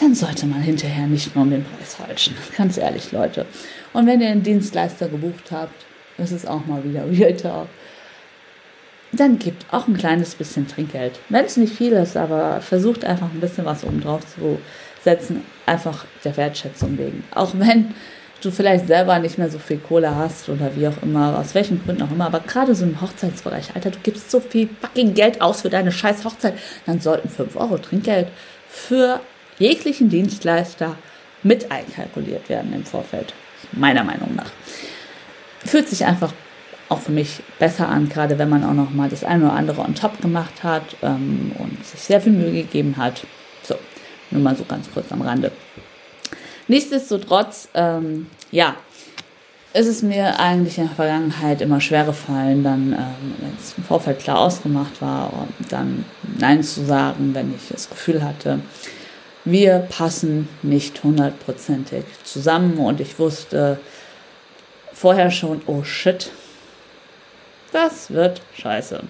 dann 0.00 0.14
sollte 0.14 0.46
man 0.46 0.60
hinterher 0.60 1.06
nicht 1.06 1.34
nur 1.34 1.44
um 1.44 1.50
den 1.50 1.64
Preis 1.64 1.94
falschen. 1.94 2.36
Ganz 2.56 2.76
ehrlich, 2.76 3.12
Leute. 3.12 3.46
Und 3.92 4.06
wenn 4.06 4.20
ihr 4.20 4.28
einen 4.28 4.42
Dienstleister 4.42 5.08
gebucht 5.08 5.50
habt, 5.50 5.84
das 6.18 6.32
ist 6.32 6.46
auch 6.46 6.66
mal 6.66 6.84
wieder 6.84 7.06
Real 7.10 7.34
Talk, 7.34 7.68
dann 9.12 9.38
gebt 9.38 9.64
auch 9.70 9.88
ein 9.88 9.96
kleines 9.96 10.34
bisschen 10.34 10.68
Trinkgeld. 10.68 11.18
Wenn 11.28 11.44
es 11.44 11.56
nicht 11.56 11.74
viel 11.74 11.92
ist, 11.92 12.16
aber 12.16 12.60
versucht 12.60 13.04
einfach 13.04 13.30
ein 13.32 13.40
bisschen 13.40 13.64
was 13.64 13.84
oben 13.84 14.00
drauf 14.00 14.22
zu 14.34 14.58
setzen, 15.06 15.42
einfach 15.66 16.04
der 16.24 16.36
Wertschätzung 16.36 16.98
wegen. 16.98 17.22
Auch 17.32 17.52
wenn 17.54 17.94
du 18.42 18.50
vielleicht 18.50 18.88
selber 18.88 19.18
nicht 19.20 19.38
mehr 19.38 19.48
so 19.48 19.58
viel 19.58 19.78
Kohle 19.78 20.14
hast 20.14 20.48
oder 20.48 20.74
wie 20.74 20.88
auch 20.88 21.00
immer, 21.02 21.38
aus 21.38 21.54
welchen 21.54 21.82
Gründen 21.82 22.02
auch 22.02 22.10
immer, 22.10 22.26
aber 22.26 22.40
gerade 22.40 22.74
so 22.74 22.84
im 22.84 23.00
Hochzeitsbereich, 23.00 23.74
Alter, 23.74 23.90
du 23.90 23.98
gibst 24.02 24.30
so 24.30 24.40
viel 24.40 24.68
fucking 24.80 25.14
Geld 25.14 25.40
aus 25.40 25.62
für 25.62 25.70
deine 25.70 25.92
scheiß 25.92 26.24
Hochzeit, 26.24 26.54
dann 26.86 27.00
sollten 27.00 27.28
5 27.28 27.56
Euro 27.56 27.78
Trinkgeld 27.78 28.26
für 28.68 29.20
jeglichen 29.58 30.08
Dienstleister 30.08 30.96
mit 31.44 31.70
einkalkuliert 31.70 32.48
werden 32.48 32.72
im 32.74 32.84
Vorfeld, 32.84 33.32
meiner 33.72 34.02
Meinung 34.02 34.34
nach. 34.34 34.50
Fühlt 35.64 35.88
sich 35.88 36.04
einfach 36.04 36.32
auch 36.88 37.00
für 37.00 37.12
mich 37.12 37.40
besser 37.58 37.88
an, 37.88 38.08
gerade 38.08 38.38
wenn 38.38 38.48
man 38.48 38.64
auch 38.64 38.74
noch 38.74 38.90
mal 38.90 39.08
das 39.08 39.24
eine 39.24 39.46
oder 39.46 39.54
andere 39.54 39.82
on 39.82 39.94
top 39.94 40.20
gemacht 40.20 40.62
hat 40.62 40.96
ähm, 41.02 41.52
und 41.58 41.84
sich 41.86 42.00
sehr 42.00 42.20
viel 42.20 42.32
Mühe 42.32 42.52
gegeben 42.52 42.96
hat. 42.96 43.24
Nur 44.30 44.42
mal 44.42 44.56
so 44.56 44.64
ganz 44.64 44.90
kurz 44.92 45.10
am 45.12 45.22
Rande. 45.22 45.52
Nichtsdestotrotz, 46.68 47.68
ähm, 47.74 48.26
ja, 48.50 48.76
ist 49.72 49.86
es 49.86 50.02
mir 50.02 50.40
eigentlich 50.40 50.78
in 50.78 50.86
der 50.86 50.96
Vergangenheit 50.96 51.60
immer 51.60 51.80
schwer 51.80 52.04
gefallen, 52.04 52.64
dann, 52.64 52.92
ähm, 52.92 53.34
wenn 53.38 53.56
es 53.60 53.74
im 53.76 53.84
Vorfeld 53.84 54.20
klar 54.20 54.38
ausgemacht 54.38 55.02
war, 55.02 55.46
dann 55.68 56.04
Nein 56.38 56.62
zu 56.62 56.84
sagen, 56.84 57.34
wenn 57.34 57.54
ich 57.54 57.68
das 57.68 57.90
Gefühl 57.90 58.24
hatte, 58.24 58.60
wir 59.44 59.78
passen 59.78 60.48
nicht 60.62 61.04
hundertprozentig 61.04 62.04
zusammen 62.24 62.78
und 62.78 63.00
ich 63.00 63.18
wusste 63.18 63.78
vorher 64.92 65.30
schon, 65.30 65.60
oh 65.66 65.84
shit, 65.84 66.30
das 67.70 68.10
wird 68.10 68.40
scheiße. 68.56 69.00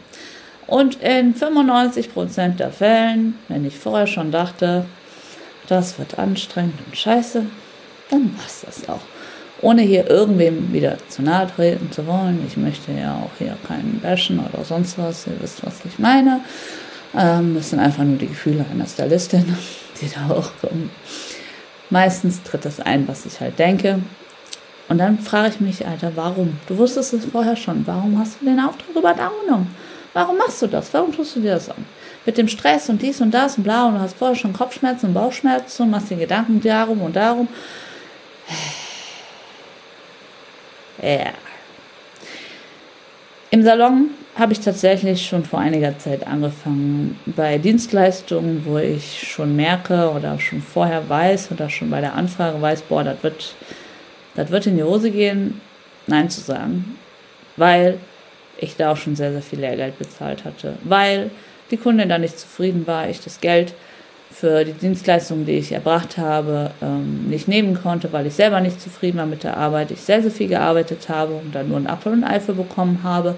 Und 0.67 1.01
in 1.01 1.35
95% 1.35 2.57
der 2.57 2.73
Fällen, 2.73 3.39
wenn 3.49 3.65
ich 3.65 3.79
vorher 3.79 4.09
schon 4.09 4.33
dachte, 4.33 4.85
das 5.67 5.99
wird 5.99 6.19
anstrengend 6.19 6.79
und 6.87 6.97
scheiße, 6.97 7.45
dann 8.11 8.37
war 8.37 8.47
es 8.47 8.63
das 8.63 8.89
auch. 8.89 9.01
Ohne 9.63 9.83
hier 9.83 10.09
irgendwem 10.11 10.73
wieder 10.73 10.99
zu 11.09 11.23
nahe 11.23 11.47
treten 11.47 11.91
zu 11.91 12.07
wollen. 12.07 12.45
Ich 12.47 12.57
möchte 12.57 12.93
ja 12.93 13.15
auch 13.15 13.31
hier 13.39 13.57
keinen 13.67 14.01
bashen 14.03 14.39
oder 14.39 14.65
sonst 14.65 14.99
was. 14.99 15.27
Ihr 15.27 15.41
wisst, 15.41 15.65
was 15.65 15.81
ich 15.85 15.99
meine. 15.99 16.41
Ähm, 17.17 17.55
das 17.55 17.71
sind 17.71 17.81
einfach 17.81 18.05
nur 18.05 18.19
die 18.19 18.29
Gefühle 18.29 18.67
einer 18.71 18.87
Stylistin 18.87 19.57
die 20.01 20.11
da 20.11 20.29
hochkommen. 20.29 20.91
Meistens 21.89 22.43
tritt 22.43 22.65
das 22.65 22.81
ein, 22.81 23.09
was 23.09 23.25
ich 23.25 23.41
halt 23.41 23.59
denke. 23.59 24.01
Und 24.89 24.99
dann 24.99 25.19
frage 25.19 25.49
ich 25.49 25.61
mich, 25.61 25.87
Alter, 25.87 26.13
warum? 26.15 26.59
Du 26.69 26.77
wusstest 26.79 27.15
es 27.15 27.25
vorher 27.25 27.57
schon. 27.57 27.87
Warum 27.87 28.19
hast 28.19 28.41
du 28.41 28.45
den 28.45 28.61
Auftrag 28.61 28.95
übernommen? 28.95 29.75
Warum 30.13 30.39
machst 30.39 30.63
du 30.63 30.67
das? 30.67 30.93
Warum 30.95 31.13
tust 31.13 31.37
du 31.37 31.41
dir 31.41 31.55
das 31.55 31.71
an? 31.71 31.85
Mit 32.27 32.37
dem 32.37 32.49
Stress 32.49 32.89
und 32.89 33.01
dies 33.01 33.21
und 33.21 33.33
das 33.33 33.57
und 33.57 33.63
bla 33.63 33.87
und 33.87 33.95
du 33.95 34.01
hast 34.01 34.17
vorher 34.17 34.37
schon 34.37 34.53
Kopfschmerzen 34.53 35.07
und 35.07 35.15
Bauchschmerzen 35.15 35.85
und 35.85 35.91
machst 35.91 36.11
dir 36.11 36.17
Gedanken 36.17 36.61
darum 36.61 37.01
und 37.01 37.17
darum. 37.17 37.49
Ja. 41.03 41.33
Im 43.51 43.63
Salon 43.63 44.11
habe 44.37 44.53
ich 44.53 44.61
tatsächlich 44.61 45.27
schon 45.27 45.45
vor 45.45 45.61
einiger 45.61 45.99
Zeit 45.99 46.27
angefangen. 46.27 47.19
Bei 47.25 47.59
Dienstleistungen, 47.59 48.67
wo 48.67 48.77
ich 48.77 49.27
schon 49.27 49.57
merke 49.57 50.11
oder 50.11 50.39
schon 50.41 50.61
vorher 50.61 51.09
weiß 51.09 51.53
oder 51.53 51.71
schon 51.71 51.91
bei 51.91 52.01
der 52.01 52.15
Anfrage 52.15 52.61
weiß, 52.61 52.83
boah, 52.83 53.03
das 53.03 53.23
wird, 53.23 53.55
das 54.35 54.51
wird 54.51 54.67
in 54.67 54.77
die 54.77 54.83
Hose 54.83 55.11
gehen, 55.11 55.61
Nein 56.07 56.29
zu 56.29 56.41
sagen. 56.41 56.99
Weil 57.57 57.99
ich 58.59 58.77
da 58.77 58.93
auch 58.93 58.97
schon 58.97 59.17
sehr, 59.17 59.33
sehr 59.33 59.43
viel 59.43 59.61
Lehrgeld 59.61 59.99
bezahlt 59.99 60.45
hatte. 60.45 60.77
Weil 60.85 61.31
die 61.71 61.77
Kundin 61.77 62.09
da 62.09 62.19
nicht 62.19 62.39
zufrieden 62.39 62.87
war, 62.87 63.09
ich 63.09 63.21
das 63.21 63.41
Geld 63.41 63.75
für 64.31 64.65
die 64.65 64.73
Dienstleistungen, 64.73 65.47
die 65.47 65.59
ich 65.59 65.73
erbracht 65.73 66.19
habe, 66.19 66.71
ähm, 66.83 67.29
nicht 67.29 67.49
nehmen 67.49 67.81
konnte, 67.81 68.13
weil 68.13 68.27
ich 68.27 68.35
selber 68.35 68.61
nicht 68.61 68.81
zufrieden 68.81 69.19
war 69.19 69.27
mit 69.27 69.45
der 69.45 69.57
Arbeit, 69.57 69.91
ich 69.91 70.01
sehr, 70.01 70.21
sehr 70.21 70.31
viel 70.31 70.49
gearbeitet 70.49 71.09
habe 71.09 71.35
und 71.35 71.55
dann 71.55 71.69
nur 71.69 71.79
ein 71.79 71.87
Apfel 71.87 72.13
und 72.13 72.25
Ei 72.25 72.41
für 72.41 72.53
bekommen 72.53 73.01
habe 73.03 73.37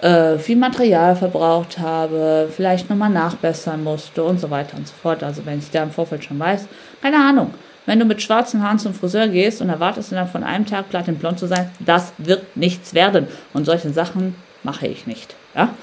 äh, 0.00 0.38
viel 0.38 0.56
Material 0.56 1.16
verbraucht 1.16 1.78
habe, 1.78 2.48
vielleicht 2.54 2.88
nochmal 2.88 3.10
nachbessern 3.10 3.82
musste 3.82 4.24
und 4.24 4.40
so 4.40 4.50
weiter 4.50 4.76
und 4.76 4.88
so 4.88 4.94
fort. 4.94 5.22
Also 5.22 5.44
wenn 5.44 5.58
ich 5.58 5.70
da 5.70 5.82
im 5.82 5.90
Vorfeld 5.90 6.24
schon 6.24 6.38
weiß, 6.38 6.66
keine 7.02 7.16
Ahnung. 7.18 7.54
Wenn 7.86 7.98
du 7.98 8.04
mit 8.04 8.22
schwarzen 8.22 8.62
Haaren 8.62 8.78
zum 8.78 8.94
Friseur 8.94 9.26
gehst 9.28 9.60
und 9.60 9.68
erwartest 9.68 10.12
dann 10.12 10.28
von 10.28 10.44
einem 10.44 10.66
Tag 10.66 10.90
platinblond 10.90 11.38
zu 11.38 11.46
sein, 11.46 11.70
das 11.80 12.12
wird 12.18 12.56
nichts 12.56 12.94
werden. 12.94 13.26
Und 13.52 13.64
solche 13.64 13.90
Sachen 13.90 14.36
mache 14.62 14.86
ich 14.86 15.06
nicht. 15.06 15.34
Ja? 15.56 15.74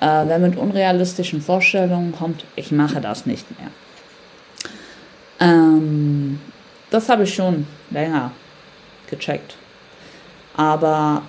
Äh, 0.00 0.26
wer 0.26 0.38
mit 0.38 0.56
unrealistischen 0.56 1.42
Vorstellungen 1.42 2.12
kommt, 2.12 2.44
ich 2.56 2.72
mache 2.72 3.00
das 3.00 3.26
nicht 3.26 3.46
mehr. 3.58 3.68
Ähm, 5.40 6.40
das 6.90 7.08
habe 7.08 7.24
ich 7.24 7.34
schon 7.34 7.66
länger 7.90 8.30
gecheckt. 9.08 9.56
Aber 10.56 11.22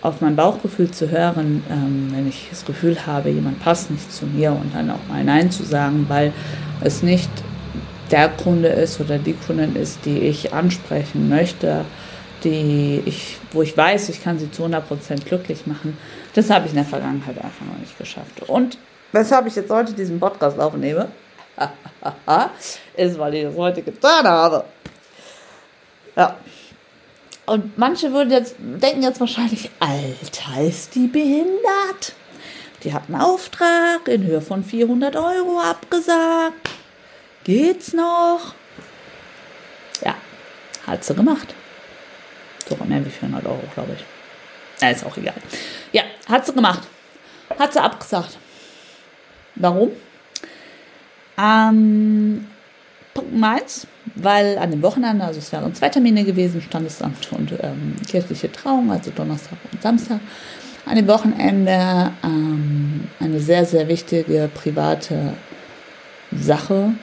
auf 0.00 0.20
mein 0.20 0.36
Bauchgefühl 0.36 0.90
zu 0.90 1.10
hören, 1.10 1.62
ähm, 1.70 2.08
wenn 2.12 2.28
ich 2.28 2.48
das 2.50 2.64
Gefühl 2.64 3.06
habe, 3.06 3.30
jemand 3.30 3.60
passt 3.60 3.90
nicht 3.90 4.12
zu 4.12 4.26
mir 4.26 4.52
und 4.52 4.74
dann 4.74 4.90
auch 4.90 5.06
mal 5.08 5.24
Nein 5.24 5.50
zu 5.50 5.64
sagen, 5.64 6.06
weil 6.08 6.32
es 6.82 7.02
nicht 7.02 7.30
der 8.10 8.28
Kunde 8.28 8.68
ist 8.68 9.00
oder 9.00 9.18
die 9.18 9.34
Kundin 9.34 9.74
ist, 9.74 10.04
die 10.04 10.18
ich 10.18 10.52
ansprechen 10.52 11.28
möchte, 11.28 11.84
die 12.44 13.02
ich, 13.04 13.38
wo 13.52 13.62
ich 13.62 13.76
weiß, 13.76 14.08
ich 14.10 14.22
kann 14.22 14.38
sie 14.38 14.50
zu 14.50 14.64
100% 14.64 15.24
glücklich 15.24 15.66
machen. 15.66 15.96
Das 16.34 16.50
habe 16.50 16.66
ich 16.66 16.72
in 16.72 16.76
der 16.76 16.84
Vergangenheit 16.84 17.36
einfach 17.36 17.66
noch 17.66 17.78
nicht 17.78 17.96
geschafft. 17.98 18.48
Und 18.48 18.78
weshalb 19.12 19.46
ich 19.46 19.56
jetzt 19.56 19.70
heute 19.70 19.92
diesen 19.92 20.20
Podcast 20.20 20.58
aufnehme, 20.58 21.08
ist, 22.96 23.18
weil 23.18 23.34
ich 23.34 23.44
das 23.44 23.56
heute 23.56 23.82
getan 23.82 24.26
habe. 24.26 24.64
Ja, 26.16 26.36
und 27.48 27.78
manche 27.78 28.12
würden 28.12 28.30
jetzt, 28.30 28.56
denken 28.58 29.02
jetzt 29.02 29.20
wahrscheinlich, 29.20 29.70
Alter, 29.80 30.60
ist 30.60 30.94
die 30.94 31.06
behindert? 31.06 32.12
Die 32.84 32.92
hat 32.92 33.04
einen 33.08 33.20
Auftrag 33.20 34.06
in 34.06 34.24
Höhe 34.24 34.42
von 34.42 34.62
400 34.62 35.16
Euro 35.16 35.58
abgesagt. 35.58 36.68
Geht's 37.44 37.94
noch? 37.94 38.54
Ja, 40.04 40.14
hat 40.86 41.02
sie 41.04 41.14
gemacht. 41.14 41.54
Sogar 42.68 42.86
mehr 42.86 43.04
wie 43.04 43.10
400 43.10 43.46
Euro, 43.46 43.62
glaube 43.74 43.96
ich. 43.96 44.82
Ja, 44.82 44.90
ist 44.90 45.04
auch 45.04 45.16
egal. 45.16 45.34
Ja, 45.92 46.02
hat 46.28 46.46
sie 46.46 46.52
gemacht. 46.52 46.82
Hat 47.58 47.72
sie 47.72 47.82
abgesagt. 47.82 48.38
Warum? 49.54 49.90
Ähm, 51.38 52.46
Punkt 53.14 53.44
1 53.44 53.86
weil 54.14 54.58
an 54.58 54.70
dem 54.70 54.82
Wochenende, 54.82 55.24
also 55.24 55.38
es 55.38 55.52
wären 55.52 55.74
zwei 55.74 55.90
Termine 55.90 56.24
gewesen, 56.24 56.62
Standesamt 56.62 57.30
und 57.32 57.52
ähm, 57.62 57.94
kirchliche 58.08 58.50
Trauung, 58.50 58.90
also 58.90 59.10
Donnerstag 59.10 59.58
und 59.70 59.82
Samstag. 59.82 60.20
An 60.86 60.96
dem 60.96 61.06
Wochenende 61.06 62.12
ähm, 62.24 63.08
eine 63.20 63.40
sehr, 63.40 63.64
sehr 63.64 63.86
wichtige 63.88 64.50
private 64.54 65.34
Sache 66.32 66.94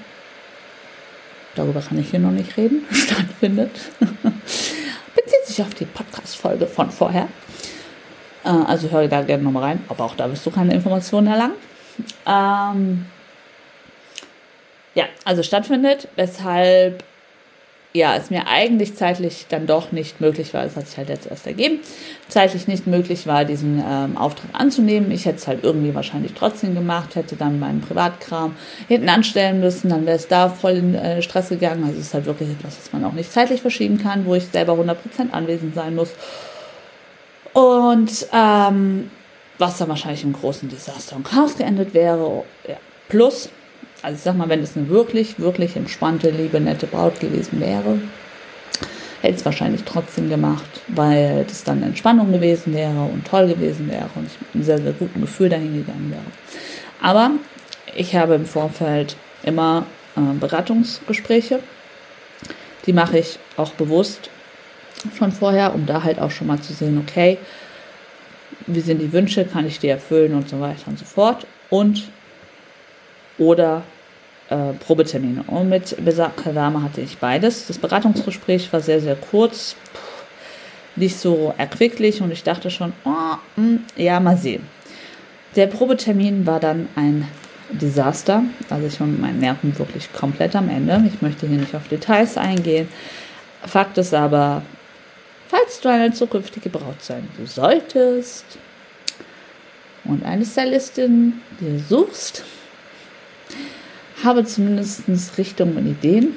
darüber 1.55 1.81
kann 1.81 1.98
ich 1.98 2.10
hier 2.10 2.19
noch 2.19 2.31
nicht 2.31 2.57
reden, 2.57 2.86
stattfindet. 2.91 3.72
Bezieht 5.15 5.45
sich 5.45 5.62
auf 5.62 5.74
die 5.74 5.86
Podcast-Folge 5.86 6.67
von 6.67 6.91
vorher. 6.91 7.27
Äh, 8.43 8.50
also 8.50 8.89
höre 8.91 9.07
da 9.07 9.22
gerne 9.22 9.43
nochmal 9.43 9.63
rein, 9.63 9.86
aber 9.88 10.05
auch 10.05 10.15
da 10.15 10.29
wirst 10.29 10.45
du 10.45 10.51
keine 10.51 10.74
Informationen 10.74 11.27
erlangen. 11.27 11.55
Ähm, 12.25 13.05
ja, 14.93 15.05
also 15.24 15.43
stattfindet, 15.43 16.07
weshalb 16.15 17.03
ja, 17.95 18.15
es 18.15 18.29
mir 18.29 18.47
eigentlich 18.47 18.95
zeitlich 18.95 19.45
dann 19.49 19.67
doch 19.67 19.91
nicht 19.91 20.19
möglich 20.19 20.53
war, 20.53 20.63
das 20.63 20.75
hat 20.75 20.87
sich 20.87 20.97
halt 20.97 21.09
jetzt 21.09 21.27
erst 21.27 21.47
ergeben, 21.47 21.79
zeitlich 22.27 22.67
nicht 22.67 22.87
möglich 22.87 23.25
war, 23.25 23.45
diesen 23.45 23.81
ähm, 23.87 24.17
Auftrag 24.17 24.49
anzunehmen. 24.53 25.11
Ich 25.11 25.25
hätte 25.25 25.37
es 25.37 25.47
halt 25.47 25.63
irgendwie 25.63 25.95
wahrscheinlich 25.95 26.33
trotzdem 26.33 26.75
gemacht, 26.75 27.15
hätte 27.15 27.35
dann 27.35 27.59
meinen 27.59 27.81
Privatkram 27.81 28.55
hinten 28.87 29.07
anstellen 29.07 29.61
müssen, 29.61 29.89
dann 29.89 30.05
wäre 30.05 30.17
es 30.17 30.27
da 30.27 30.49
voll 30.49 30.73
in 30.73 30.95
äh, 30.95 31.21
Stress 31.21 31.49
gegangen. 31.49 31.83
Also 31.85 31.99
es 31.99 32.07
ist 32.07 32.13
halt 32.13 32.25
wirklich 32.25 32.49
etwas, 32.49 32.77
was 32.77 32.91
man 32.91 33.05
auch 33.05 33.13
nicht 33.13 33.31
zeitlich 33.31 33.61
verschieben 33.61 33.97
kann, 33.97 34.25
wo 34.25 34.35
ich 34.35 34.45
selber 34.45 34.73
100% 34.73 34.95
anwesend 35.31 35.73
sein 35.73 35.95
muss. 35.95 36.09
Und 37.53 38.27
ähm, 38.33 39.09
was 39.57 39.77
dann 39.77 39.87
wahrscheinlich 39.87 40.25
im 40.25 40.33
großen 40.33 40.67
Desaster 40.67 41.15
und 41.15 41.23
Chaos 41.23 41.57
geendet 41.57 41.93
wäre. 41.93 42.43
Ja. 42.67 42.75
Plus, 43.07 43.49
also 44.05 44.17
ich 44.17 44.21
sag 44.21 44.38
mal, 44.38 44.50
wenn 44.50 44.62
es 44.62 44.77
eine 44.77 44.88
wirklich, 44.88 45.39
wirklich 45.39 45.75
entspannte, 45.75 46.29
liebe, 46.29 46.59
nette 46.59 46.85
Braut 46.85 47.19
gewesen 47.19 47.59
wäre, 47.59 48.00
hätte 49.24 49.35
es 49.35 49.45
wahrscheinlich 49.45 49.83
trotzdem 49.83 50.29
gemacht, 50.29 50.81
weil 50.89 51.43
das 51.45 51.63
dann 51.63 51.81
Entspannung 51.81 52.31
gewesen 52.31 52.75
wäre 52.75 53.01
und 53.01 53.25
toll 53.25 53.47
gewesen 53.47 53.89
wäre 53.89 54.07
und 54.13 54.27
ich 54.27 54.39
mit 54.39 54.53
einem 54.53 54.63
sehr, 54.63 54.77
sehr 54.77 54.91
guten 54.91 55.21
Gefühl 55.21 55.50
dahin 55.50 55.74
gegangen 55.74 56.12
wäre. 56.12 56.21
Aber 57.01 57.31
ich 57.95 58.15
habe 58.15 58.35
im 58.35 58.45
Vorfeld 58.45 59.15
immer 59.41 59.88
äh, 60.15 60.38
Beratungsgespräche. 60.39 61.59
Die 62.85 62.93
mache 62.93 63.17
ich 63.17 63.39
auch 63.57 63.71
bewusst 63.71 64.29
schon 65.17 65.31
vorher, 65.31 65.74
um 65.74 65.88
da 65.88 66.03
halt 66.03 66.19
auch 66.19 66.29
schon 66.29 66.45
mal 66.45 66.62
zu 66.62 66.74
sehen, 66.74 67.01
okay, 67.03 67.39
wie 68.67 68.81
sind 68.81 69.00
die 69.00 69.12
Wünsche, 69.12 69.45
kann 69.45 69.65
ich 69.65 69.79
die 69.79 69.89
erfüllen 69.89 70.35
und 70.35 70.47
so 70.47 70.59
weiter 70.59 70.88
und 70.88 71.00
so 71.00 71.05
fort. 71.05 71.47
Und 71.71 72.03
oder 73.39 73.81
äh, 74.49 74.73
Probetermine. 74.73 75.43
Und 75.47 75.69
mit 75.69 76.03
besagter 76.03 76.53
Dame 76.53 76.81
hatte 76.83 77.01
ich 77.01 77.17
beides. 77.17 77.67
Das 77.67 77.77
Beratungsgespräch 77.77 78.71
war 78.71 78.81
sehr, 78.81 79.01
sehr 79.01 79.15
kurz, 79.15 79.75
nicht 80.95 81.17
so 81.17 81.53
erquicklich 81.57 82.21
und 82.21 82.31
ich 82.31 82.43
dachte 82.43 82.69
schon, 82.69 82.93
oh, 83.03 83.35
hm, 83.55 83.83
ja, 83.95 84.19
mal 84.19 84.37
sehen. 84.37 84.63
Der 85.55 85.67
Probetermin 85.67 86.45
war 86.45 86.59
dann 86.59 86.87
ein 86.95 87.27
Desaster. 87.69 88.43
Also 88.69 88.87
ich 88.87 88.99
war 88.99 89.07
mit 89.07 89.19
meinen 89.19 89.39
Nerven 89.39 89.77
wirklich 89.77 90.11
komplett 90.13 90.55
am 90.55 90.69
Ende. 90.69 91.03
Ich 91.13 91.21
möchte 91.21 91.47
hier 91.47 91.57
nicht 91.57 91.75
auf 91.75 91.87
Details 91.87 92.37
eingehen. 92.37 92.87
Fakt 93.65 93.97
ist 93.97 94.13
aber, 94.13 94.61
falls 95.47 95.81
du 95.81 95.89
eine 95.89 96.13
zukünftige 96.13 96.69
Braut 96.69 97.01
sein 97.01 97.27
solltest 97.45 98.45
und 100.03 100.23
eine 100.23 100.45
Stylistin 100.45 101.41
dir 101.59 101.79
suchst, 101.79 102.43
habe 104.24 104.45
zumindest 104.45 105.38
Richtungen 105.38 105.77
und 105.77 105.88
Ideen, 105.88 106.36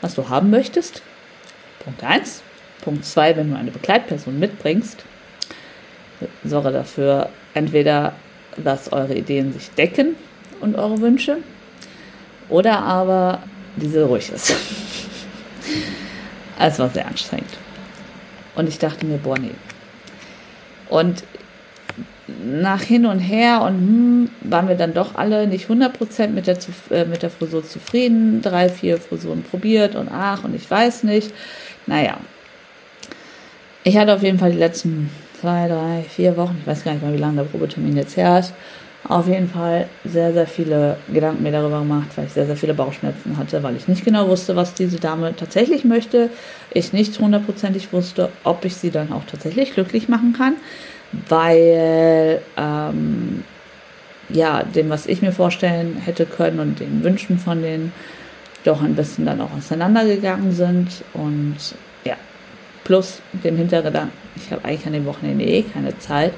was 0.00 0.14
du 0.14 0.28
haben 0.28 0.50
möchtest. 0.50 1.02
Punkt 1.80 2.02
1. 2.02 2.42
Punkt 2.82 3.04
2, 3.04 3.36
wenn 3.36 3.50
du 3.50 3.56
eine 3.56 3.70
Begleitperson 3.70 4.38
mitbringst, 4.38 5.04
sorge 6.44 6.70
dafür 6.70 7.30
entweder, 7.54 8.14
dass 8.56 8.92
eure 8.92 9.14
Ideen 9.14 9.52
sich 9.52 9.70
decken 9.70 10.16
und 10.60 10.76
eure 10.76 11.00
Wünsche, 11.00 11.38
oder 12.48 12.80
aber 12.80 13.42
diese 13.76 14.04
ruhig 14.04 14.30
ist. 14.30 14.54
es 16.58 16.78
war 16.78 16.90
sehr 16.90 17.06
anstrengend. 17.06 17.58
Und 18.54 18.68
ich 18.68 18.78
dachte 18.78 19.06
mir, 19.06 19.18
boah, 19.18 19.38
nee. 19.38 19.54
Und 20.88 21.24
nach 22.26 22.82
hin 22.82 23.06
und 23.06 23.18
her 23.18 23.62
und 23.62 23.74
hm, 23.74 24.30
waren 24.42 24.68
wir 24.68 24.76
dann 24.76 24.94
doch 24.94 25.14
alle 25.14 25.46
nicht 25.46 25.68
100% 25.68 26.28
mit 26.28 26.46
der, 26.46 26.56
äh, 26.90 27.04
mit 27.04 27.22
der 27.22 27.30
Frisur 27.30 27.64
zufrieden. 27.64 28.40
Drei, 28.42 28.68
vier 28.68 28.98
Frisuren 28.98 29.42
probiert 29.42 29.94
und 29.94 30.08
ach 30.12 30.44
und 30.44 30.54
ich 30.54 30.70
weiß 30.70 31.04
nicht. 31.04 31.32
Naja. 31.86 32.16
Ich 33.82 33.98
hatte 33.98 34.14
auf 34.14 34.22
jeden 34.22 34.38
Fall 34.38 34.52
die 34.52 34.58
letzten 34.58 35.10
zwei, 35.38 35.68
drei, 35.68 36.04
vier 36.08 36.38
Wochen, 36.38 36.56
ich 36.60 36.66
weiß 36.66 36.84
gar 36.84 36.92
nicht 36.92 37.04
mal, 37.04 37.12
wie 37.12 37.18
lange 37.18 37.36
der 37.36 37.42
Probetermin 37.44 37.98
jetzt 37.98 38.16
her 38.16 38.38
ist, 38.38 38.54
auf 39.06 39.28
jeden 39.28 39.50
Fall 39.50 39.88
sehr, 40.06 40.32
sehr 40.32 40.46
viele 40.46 40.96
Gedanken 41.12 41.42
mir 41.42 41.52
darüber 41.52 41.80
gemacht, 41.80 42.08
weil 42.16 42.24
ich 42.24 42.32
sehr, 42.32 42.46
sehr 42.46 42.56
viele 42.56 42.72
Bauchschmerzen 42.72 43.36
hatte, 43.36 43.62
weil 43.62 43.76
ich 43.76 43.86
nicht 43.86 44.06
genau 44.06 44.28
wusste, 44.28 44.56
was 44.56 44.72
diese 44.72 44.98
Dame 44.98 45.36
tatsächlich 45.36 45.84
möchte. 45.84 46.30
Ich 46.70 46.94
nicht 46.94 47.18
hundertprozentig 47.18 47.92
wusste, 47.92 48.30
ob 48.44 48.64
ich 48.64 48.76
sie 48.76 48.90
dann 48.90 49.12
auch 49.12 49.24
tatsächlich 49.24 49.74
glücklich 49.74 50.08
machen 50.08 50.32
kann 50.32 50.54
weil 51.28 52.40
ähm, 52.56 53.44
ja, 54.28 54.62
dem, 54.62 54.90
was 54.90 55.06
ich 55.06 55.22
mir 55.22 55.32
vorstellen 55.32 55.96
hätte 55.96 56.26
können 56.26 56.60
und 56.60 56.80
den 56.80 57.04
Wünschen 57.04 57.38
von 57.38 57.62
denen 57.62 57.92
doch 58.64 58.82
ein 58.82 58.94
bisschen 58.94 59.26
dann 59.26 59.40
auch 59.40 59.52
auseinandergegangen 59.52 60.52
sind 60.52 61.04
und 61.12 61.56
ja, 62.04 62.16
plus 62.84 63.20
dem 63.32 63.56
Hintergedanken, 63.56 64.12
ich 64.36 64.50
habe 64.50 64.64
eigentlich 64.64 64.86
an 64.86 64.94
dem 64.94 65.04
Wochenende 65.04 65.44
eh 65.44 65.62
keine 65.62 65.96
Zeit, 65.98 66.32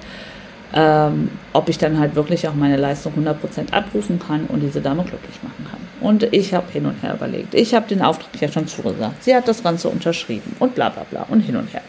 ähm, 0.74 1.30
ob 1.52 1.68
ich 1.68 1.78
dann 1.78 1.98
halt 1.98 2.16
wirklich 2.16 2.48
auch 2.48 2.54
meine 2.54 2.76
Leistung 2.76 3.12
100% 3.16 3.72
abrufen 3.72 4.18
kann 4.18 4.46
und 4.46 4.60
diese 4.60 4.80
Dame 4.80 5.04
glücklich 5.04 5.40
machen 5.42 5.66
kann. 5.70 5.80
Und 6.00 6.24
ich 6.32 6.52
habe 6.52 6.70
hin 6.72 6.86
und 6.86 7.02
her 7.02 7.14
überlegt. 7.14 7.54
Ich 7.54 7.74
habe 7.74 7.88
den 7.88 8.02
Auftrag 8.02 8.40
ja 8.40 8.48
schon 8.48 8.66
zugesagt. 8.66 9.22
Sie 9.22 9.34
hat 9.34 9.46
das 9.46 9.62
Ganze 9.62 9.88
unterschrieben 9.88 10.56
und 10.58 10.74
bla 10.74 10.88
bla 10.88 11.04
bla 11.08 11.26
und 11.28 11.40
hin 11.40 11.56
und 11.56 11.72
her 11.72 11.82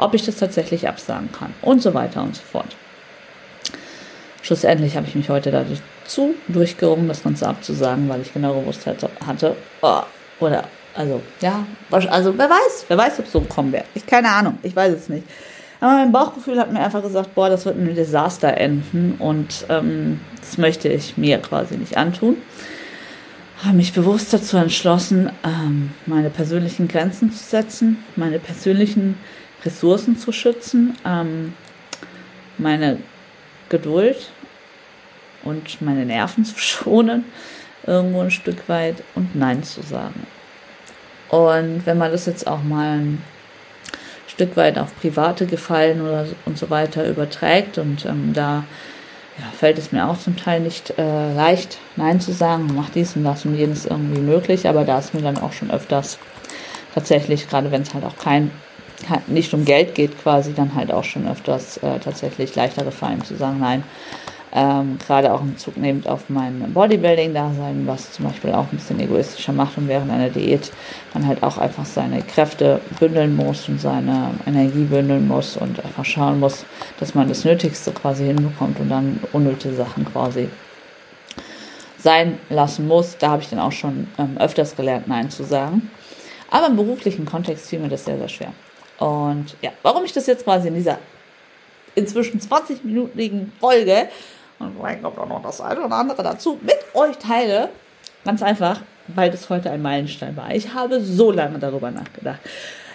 ob 0.00 0.14
ich 0.14 0.24
das 0.24 0.36
tatsächlich 0.36 0.88
absagen 0.88 1.30
kann 1.32 1.54
und 1.62 1.82
so 1.82 1.94
weiter 1.94 2.22
und 2.22 2.36
so 2.36 2.42
fort. 2.42 2.76
Schlussendlich 4.42 4.96
habe 4.96 5.06
ich 5.06 5.14
mich 5.14 5.28
heute 5.28 5.50
dazu 5.50 6.34
durchgerungen, 6.48 7.08
das 7.08 7.22
Ganze 7.22 7.46
abzusagen, 7.46 8.08
weil 8.08 8.22
ich 8.22 8.32
genau 8.32 8.58
gewusst 8.58 8.86
hatte, 8.86 9.56
oh, 9.82 10.00
oder 10.40 10.64
also 10.94 11.20
ja, 11.40 11.64
also 11.90 12.36
wer 12.36 12.50
weiß, 12.50 12.86
wer 12.88 12.98
weiß, 12.98 13.20
ob 13.20 13.26
es 13.26 13.32
so 13.32 13.40
kommen 13.42 13.72
wird. 13.72 13.84
Ich 13.94 14.06
keine 14.06 14.30
Ahnung, 14.30 14.58
ich 14.62 14.74
weiß 14.74 14.94
es 14.94 15.08
nicht. 15.08 15.24
Aber 15.80 15.92
mein 15.92 16.12
Bauchgefühl 16.12 16.58
hat 16.58 16.72
mir 16.72 16.80
einfach 16.80 17.02
gesagt, 17.02 17.34
boah, 17.34 17.48
das 17.48 17.64
wird 17.64 17.76
ein 17.76 17.94
Desaster 17.94 18.56
enden 18.56 19.14
und 19.18 19.66
ähm, 19.68 20.20
das 20.40 20.58
möchte 20.58 20.88
ich 20.88 21.16
mir 21.16 21.38
quasi 21.38 21.76
nicht 21.76 21.96
antun. 21.96 22.36
Habe 23.64 23.76
mich 23.76 23.92
bewusst 23.92 24.32
dazu 24.32 24.56
entschlossen, 24.56 25.30
ähm, 25.44 25.92
meine 26.06 26.30
persönlichen 26.30 26.88
Grenzen 26.88 27.32
zu 27.32 27.44
setzen, 27.44 28.02
meine 28.16 28.38
persönlichen 28.38 29.16
Ressourcen 29.64 30.16
zu 30.16 30.32
schützen, 30.32 30.96
ähm, 31.04 31.54
meine 32.58 32.98
Geduld 33.68 34.30
und 35.42 35.80
meine 35.80 36.04
Nerven 36.04 36.44
zu 36.44 36.58
schonen, 36.58 37.24
irgendwo 37.86 38.20
ein 38.20 38.30
Stück 38.30 38.68
weit 38.68 39.02
und 39.14 39.34
Nein 39.34 39.62
zu 39.62 39.82
sagen. 39.82 40.26
Und 41.28 41.86
wenn 41.86 41.98
man 41.98 42.10
das 42.10 42.26
jetzt 42.26 42.46
auch 42.46 42.62
mal 42.62 42.98
ein 42.98 43.22
Stück 44.26 44.56
weit 44.56 44.78
auf 44.78 44.98
private 45.00 45.46
Gefallen 45.46 46.00
oder 46.00 46.26
und 46.46 46.58
so 46.58 46.70
weiter 46.70 47.08
überträgt 47.08 47.78
und 47.78 48.04
ähm, 48.04 48.32
da 48.32 48.64
ja, 49.38 49.44
fällt 49.56 49.78
es 49.78 49.92
mir 49.92 50.08
auch 50.08 50.18
zum 50.18 50.36
Teil 50.36 50.60
nicht 50.60 50.98
äh, 50.98 51.34
leicht, 51.34 51.78
Nein 51.96 52.20
zu 52.20 52.32
sagen, 52.32 52.70
mach 52.74 52.90
dies 52.90 53.16
und 53.16 53.24
das 53.24 53.44
und 53.44 53.54
jenes 53.54 53.86
irgendwie 53.86 54.20
möglich, 54.20 54.68
aber 54.68 54.84
da 54.84 54.98
ist 54.98 55.14
mir 55.14 55.22
dann 55.22 55.38
auch 55.38 55.52
schon 55.52 55.70
öfters 55.70 56.18
tatsächlich, 56.94 57.48
gerade 57.48 57.70
wenn 57.70 57.82
es 57.82 57.94
halt 57.94 58.04
auch 58.04 58.16
kein 58.18 58.50
nicht 59.26 59.52
um 59.54 59.64
Geld 59.64 59.94
geht, 59.94 60.20
quasi 60.22 60.52
dann 60.54 60.74
halt 60.74 60.92
auch 60.92 61.04
schon 61.04 61.28
öfters 61.28 61.78
äh, 61.78 61.98
tatsächlich 61.98 62.54
leichter 62.54 62.84
gefallen 62.84 63.24
zu 63.24 63.36
sagen, 63.36 63.58
nein. 63.60 63.84
Ähm, 64.52 64.98
gerade 65.06 65.32
auch 65.32 65.42
im 65.42 65.56
Zug 65.58 65.76
nehmend 65.76 66.08
auf 66.08 66.28
mein 66.28 66.72
Bodybuilding-Dasein, 66.74 67.86
was 67.86 68.12
zum 68.12 68.24
Beispiel 68.24 68.50
auch 68.50 68.66
ein 68.72 68.78
bisschen 68.78 68.98
egoistischer 68.98 69.52
macht 69.52 69.78
und 69.78 69.86
während 69.86 70.10
einer 70.10 70.28
Diät 70.28 70.72
man 71.14 71.24
halt 71.24 71.44
auch 71.44 71.56
einfach 71.56 71.84
seine 71.84 72.20
Kräfte 72.22 72.80
bündeln 72.98 73.36
muss 73.36 73.68
und 73.68 73.80
seine 73.80 74.30
Energie 74.46 74.84
bündeln 74.84 75.28
muss 75.28 75.56
und 75.56 75.84
einfach 75.84 76.04
schauen 76.04 76.40
muss, 76.40 76.64
dass 76.98 77.14
man 77.14 77.28
das 77.28 77.44
Nötigste 77.44 77.92
quasi 77.92 78.24
hinbekommt 78.24 78.80
und 78.80 78.88
dann 78.88 79.20
unnötige 79.32 79.74
Sachen 79.74 80.04
quasi 80.04 80.48
sein 81.96 82.38
lassen 82.48 82.88
muss. 82.88 83.16
Da 83.18 83.30
habe 83.30 83.42
ich 83.42 83.50
dann 83.50 83.60
auch 83.60 83.72
schon 83.72 84.08
ähm, 84.18 84.36
öfters 84.38 84.74
gelernt, 84.74 85.06
Nein 85.06 85.30
zu 85.30 85.44
sagen. 85.44 85.90
Aber 86.50 86.66
im 86.66 86.74
beruflichen 86.76 87.24
Kontext 87.24 87.68
fiel 87.68 87.78
mir 87.78 87.88
das 87.88 88.04
sehr, 88.04 88.18
sehr 88.18 88.28
schwer. 88.28 88.52
Und 89.00 89.56
ja, 89.62 89.72
warum 89.82 90.04
ich 90.04 90.12
das 90.12 90.26
jetzt 90.26 90.44
quasi 90.44 90.68
in 90.68 90.74
dieser 90.74 90.98
inzwischen 91.94 92.38
20-minütigen 92.38 93.50
Folge 93.58 94.08
und 94.60 94.76
vielleicht 94.78 95.02
kommt 95.02 95.18
auch 95.18 95.26
noch 95.26 95.42
das 95.42 95.60
eine 95.60 95.84
oder 95.84 95.96
andere 95.96 96.22
dazu 96.22 96.58
mit 96.62 96.76
euch 96.94 97.16
teile, 97.16 97.70
ganz 98.24 98.42
einfach, 98.42 98.82
weil 99.08 99.30
das 99.30 99.48
heute 99.48 99.70
ein 99.70 99.82
Meilenstein 99.82 100.36
war. 100.36 100.54
Ich 100.54 100.74
habe 100.74 101.00
so 101.00 101.32
lange 101.32 101.58
darüber 101.58 101.90
nachgedacht. 101.90 102.40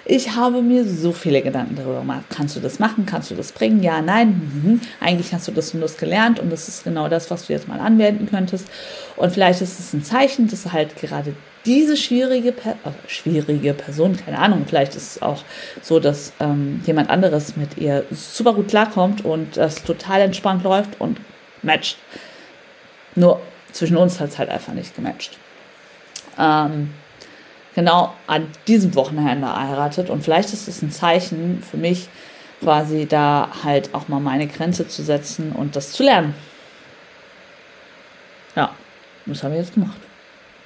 Ich 0.07 0.35
habe 0.35 0.61
mir 0.61 0.85
so 0.85 1.11
viele 1.11 1.41
Gedanken 1.41 1.75
darüber 1.75 1.99
gemacht. 2.01 2.25
Kannst 2.29 2.55
du 2.55 2.59
das 2.59 2.77
machen? 2.77 3.07
Kannst 3.07 3.31
du 3.31 3.35
das 3.35 3.51
bringen? 3.51 3.81
Ja, 3.81 4.03
nein. 4.03 4.27
Mhm. 4.29 4.81
Eigentlich 4.99 5.33
hast 5.33 5.47
du 5.47 5.51
das 5.51 5.73
und 5.73 5.81
das 5.81 5.97
gelernt 5.97 6.39
und 6.39 6.51
das 6.51 6.67
ist 6.67 6.83
genau 6.83 7.09
das, 7.09 7.31
was 7.31 7.47
du 7.47 7.53
jetzt 7.53 7.67
mal 7.67 7.79
anwenden 7.79 8.29
könntest. 8.29 8.67
Und 9.15 9.31
vielleicht 9.31 9.61
ist 9.61 9.79
es 9.79 9.93
ein 9.93 10.03
Zeichen, 10.03 10.47
dass 10.47 10.71
halt 10.71 10.95
gerade 10.95 11.33
diese 11.65 11.97
schwierige, 11.97 12.51
per 12.51 12.75
oh, 12.85 12.91
schwierige 13.07 13.73
Person, 13.73 14.15
keine 14.15 14.37
Ahnung, 14.37 14.65
vielleicht 14.67 14.95
ist 14.95 15.15
es 15.15 15.21
auch 15.23 15.43
so, 15.81 15.99
dass 15.99 16.33
ähm, 16.39 16.81
jemand 16.85 17.09
anderes 17.09 17.57
mit 17.57 17.79
ihr 17.79 18.05
super 18.11 18.53
gut 18.53 18.67
klarkommt 18.67 19.25
und 19.25 19.57
das 19.57 19.83
total 19.83 20.21
entspannt 20.21 20.63
läuft 20.63 21.01
und 21.01 21.19
matcht. 21.63 21.97
Nur 23.15 23.41
zwischen 23.71 23.97
uns 23.97 24.19
hat 24.19 24.29
es 24.29 24.37
halt 24.37 24.49
einfach 24.49 24.73
nicht 24.73 24.95
gematcht. 24.95 25.39
Ähm, 26.37 26.91
genau 27.75 28.13
an 28.25 28.47
diesem 28.67 28.95
Wochenende 28.95 29.53
heiratet. 29.53 30.09
Und 30.09 30.23
vielleicht 30.23 30.53
ist 30.53 30.67
es 30.67 30.81
ein 30.81 30.91
Zeichen 30.91 31.61
für 31.61 31.77
mich, 31.77 32.07
quasi 32.61 33.05
da 33.05 33.49
halt 33.63 33.93
auch 33.93 34.07
mal 34.07 34.19
meine 34.19 34.47
Grenze 34.47 34.87
zu 34.87 35.03
setzen 35.03 35.51
und 35.51 35.75
das 35.75 35.91
zu 35.91 36.03
lernen. 36.03 36.33
Ja, 38.55 38.71
das 39.25 39.43
habe 39.43 39.55
ich 39.55 39.59
jetzt 39.59 39.73
gemacht. 39.73 39.97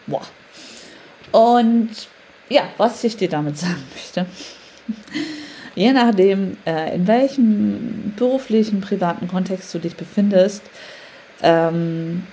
Boah. 0.08 0.22
Und 1.32 1.90
ja, 2.48 2.64
was 2.78 3.04
ich 3.04 3.18
dir 3.18 3.30
damit 3.30 3.58
sagen 3.58 3.84
möchte. 3.94 4.26
Je 5.76 5.92
nachdem, 5.92 6.58
äh, 6.66 6.96
in 6.96 7.08
welchem 7.08 8.14
beruflichen, 8.16 8.82
privaten 8.82 9.28
Kontext 9.28 9.74
du 9.74 9.80
dich 9.80 9.96
befindest, 9.96 10.64
ähm, 11.42 12.24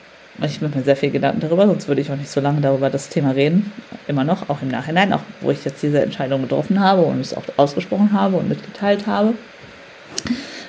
ich 0.43 0.61
mache 0.61 0.77
mir 0.77 0.85
sehr 0.85 0.97
viel 0.97 1.11
Gedanken 1.11 1.41
darüber, 1.41 1.67
sonst 1.67 1.89
würde 1.89 2.01
ich 2.01 2.11
auch 2.11 2.17
nicht 2.17 2.31
so 2.31 2.41
lange 2.41 2.61
darüber 2.61 2.91
das 2.91 3.09
Thema 3.09 3.31
reden. 3.31 3.73
Immer 4.07 4.25
noch, 4.25 4.49
auch 4.51 4.61
im 4.61 4.69
Nachhinein, 4.69 5.13
auch 5.13 5.23
wo 5.41 5.51
ich 5.51 5.65
jetzt 5.65 5.83
diese 5.83 6.03
Entscheidung 6.03 6.43
getroffen 6.43 6.81
habe 6.81 7.03
und 7.03 7.21
es 7.21 7.35
auch 7.35 7.45
ausgesprochen 7.57 8.13
habe 8.13 8.37
und 8.37 8.49
mitgeteilt 8.49 9.07
habe. 9.07 9.35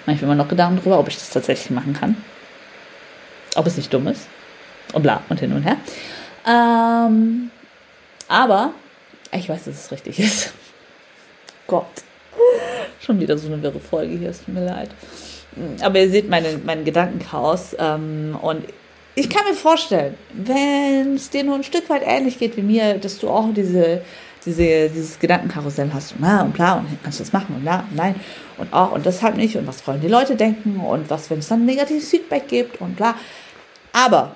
Mache 0.06 0.16
ich 0.16 0.22
mir 0.22 0.28
immer 0.28 0.36
noch 0.36 0.48
Gedanken 0.48 0.78
darüber, 0.78 1.00
ob 1.00 1.10
ich 1.10 1.16
das 1.16 1.30
tatsächlich 1.32 1.70
machen 1.72 1.94
kann. 1.94 2.16
Ob 3.56 3.68
es 3.68 3.76
nicht 3.76 3.94
dumm 3.94 4.08
ist. 4.08 4.28
Und 4.94 5.04
bla 5.04 5.22
und 5.28 5.40
hin 5.40 5.52
und 5.52 5.64
her. 5.64 5.76
Ähm, 6.48 7.52
aber 8.30 8.72
ich 9.34 9.50
weiß, 9.50 9.66
dass 9.66 9.76
es 9.76 9.92
richtig 9.92 10.20
ist. 10.20 10.54
Gott. 11.68 11.86
Schon 13.02 13.20
wieder 13.20 13.38
so 13.38 13.48
eine 13.48 13.62
wirre 13.62 13.80
Folge 13.80 14.16
hier, 14.16 14.30
es 14.30 14.44
tut 14.46 14.54
mir 14.54 14.66
leid. 14.66 14.90
Aber 15.82 16.00
ihr 16.00 16.10
seht 16.10 16.30
meine, 16.30 16.60
mein 16.64 16.86
Gedankenchaos. 16.86 17.76
Ähm, 17.78 18.38
und 18.42 18.64
ich 19.18 19.32
kann 19.32 19.46
mir 19.46 19.56
vorstellen, 19.56 20.14
wenn 20.32 21.16
es 21.16 21.32
dir 21.32 21.44
nur 21.44 21.56
ein 21.56 21.64
Stück 21.64 21.90
weit 21.90 22.04
ähnlich 22.06 22.38
geht 22.38 22.56
wie 22.56 22.62
mir, 22.62 23.00
dass 23.00 23.18
du 23.18 23.28
auch 23.28 23.52
diese, 23.52 24.02
diese, 24.46 24.90
dieses 24.90 25.18
Gedankenkarussell 25.18 25.90
hast, 25.92 26.14
na 26.20 26.44
und 26.44 26.54
bla, 26.54 26.76
und 26.76 26.86
kannst 27.02 27.20
du 27.20 27.24
das 27.24 27.34
machen 27.34 27.56
und 27.56 27.64
na, 27.64 27.80
und 27.80 27.96
nein, 27.96 28.14
und 28.60 28.72
auch 28.72 28.92
und 28.92 29.08
deshalb 29.08 29.36
nicht, 29.36 29.56
und 29.58 29.66
was 29.66 29.86
wollen 29.88 30.02
die 30.02 30.08
Leute 30.08 30.36
denken, 30.36 30.80
und 30.80 31.10
was, 31.10 31.32
wenn 31.32 31.40
es 31.40 31.48
dann 31.48 31.66
negatives 31.66 32.10
Feedback 32.10 32.48
gibt 32.48 32.80
und 32.80 32.96
bla. 32.96 33.16
Aber 33.92 34.36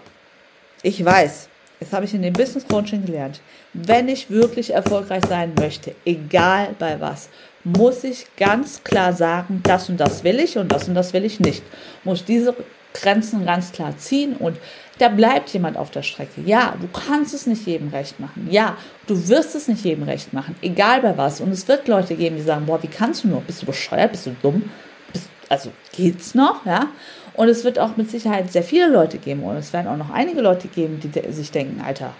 ich 0.81 1.05
weiß, 1.05 1.47
das 1.79 1.93
habe 1.93 2.05
ich 2.05 2.15
in 2.15 2.23
dem 2.23 2.33
Business 2.33 2.67
Coaching 2.67 3.05
gelernt, 3.05 3.39
wenn 3.73 4.07
ich 4.07 4.31
wirklich 4.31 4.73
erfolgreich 4.73 5.23
sein 5.29 5.53
möchte, 5.59 5.93
egal 6.05 6.75
bei 6.79 6.99
was, 6.99 7.29
muss 7.63 8.03
ich 8.03 8.25
ganz 8.35 8.83
klar 8.83 9.13
sagen, 9.13 9.61
das 9.61 9.89
und 9.89 9.97
das 9.97 10.23
will 10.23 10.39
ich 10.39 10.57
und 10.57 10.71
das 10.71 10.87
und 10.87 10.95
das 10.95 11.13
will 11.13 11.23
ich 11.23 11.39
nicht. 11.39 11.61
Muss 12.03 12.25
diese 12.25 12.55
Grenzen 12.93 13.45
ganz 13.45 13.71
klar 13.71 13.97
ziehen 13.97 14.35
und 14.35 14.57
da 14.99 15.09
bleibt 15.09 15.49
jemand 15.49 15.77
auf 15.77 15.89
der 15.89 16.03
Strecke. 16.03 16.41
Ja, 16.45 16.75
du 16.79 16.87
kannst 16.87 17.33
es 17.33 17.47
nicht 17.47 17.65
jedem 17.65 17.89
recht 17.89 18.19
machen. 18.19 18.47
Ja, 18.51 18.77
du 19.07 19.27
wirst 19.29 19.55
es 19.55 19.67
nicht 19.67 19.83
jedem 19.83 20.03
recht 20.03 20.33
machen, 20.33 20.55
egal 20.61 21.01
bei 21.01 21.17
was. 21.17 21.41
Und 21.41 21.51
es 21.51 21.67
wird 21.67 21.87
Leute 21.87 22.15
geben, 22.15 22.35
die 22.35 22.43
sagen, 22.43 22.65
boah, 22.65 22.83
wie 22.83 22.87
kannst 22.87 23.23
du 23.23 23.29
nur? 23.29 23.41
Bist 23.41 23.61
du 23.61 23.65
bescheuert? 23.65 24.11
Bist 24.11 24.27
du 24.27 24.35
dumm? 24.41 24.69
Bist, 25.11 25.29
also 25.49 25.71
geht's 25.93 26.35
noch? 26.35 26.65
Ja. 26.65 26.87
Und 27.33 27.47
es 27.47 27.63
wird 27.63 27.79
auch 27.79 27.97
mit 27.97 28.11
Sicherheit 28.11 28.51
sehr 28.51 28.63
viele 28.63 28.89
Leute 28.89 29.17
geben 29.17 29.43
und 29.43 29.55
es 29.55 29.73
werden 29.73 29.87
auch 29.87 29.97
noch 29.97 30.11
einige 30.11 30.41
Leute 30.41 30.67
geben, 30.67 30.99
die 30.99 31.31
sich 31.31 31.51
denken, 31.51 31.81
Alter, 31.81 32.13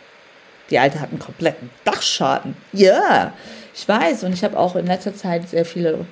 die 0.69 0.79
Alte 0.79 1.01
hat 1.01 1.09
einen 1.09 1.19
kompletten 1.19 1.69
Dachschaden. 1.83 2.55
Ja, 2.71 2.91
yeah. 2.91 3.33
ich 3.75 3.87
weiß. 3.87 4.23
Und 4.23 4.33
ich 4.33 4.43
habe 4.43 4.57
auch 4.57 4.75
in 4.75 4.87
letzter 4.87 5.13
Zeit 5.13 5.49
sehr 5.49 5.65
viele 5.65 6.05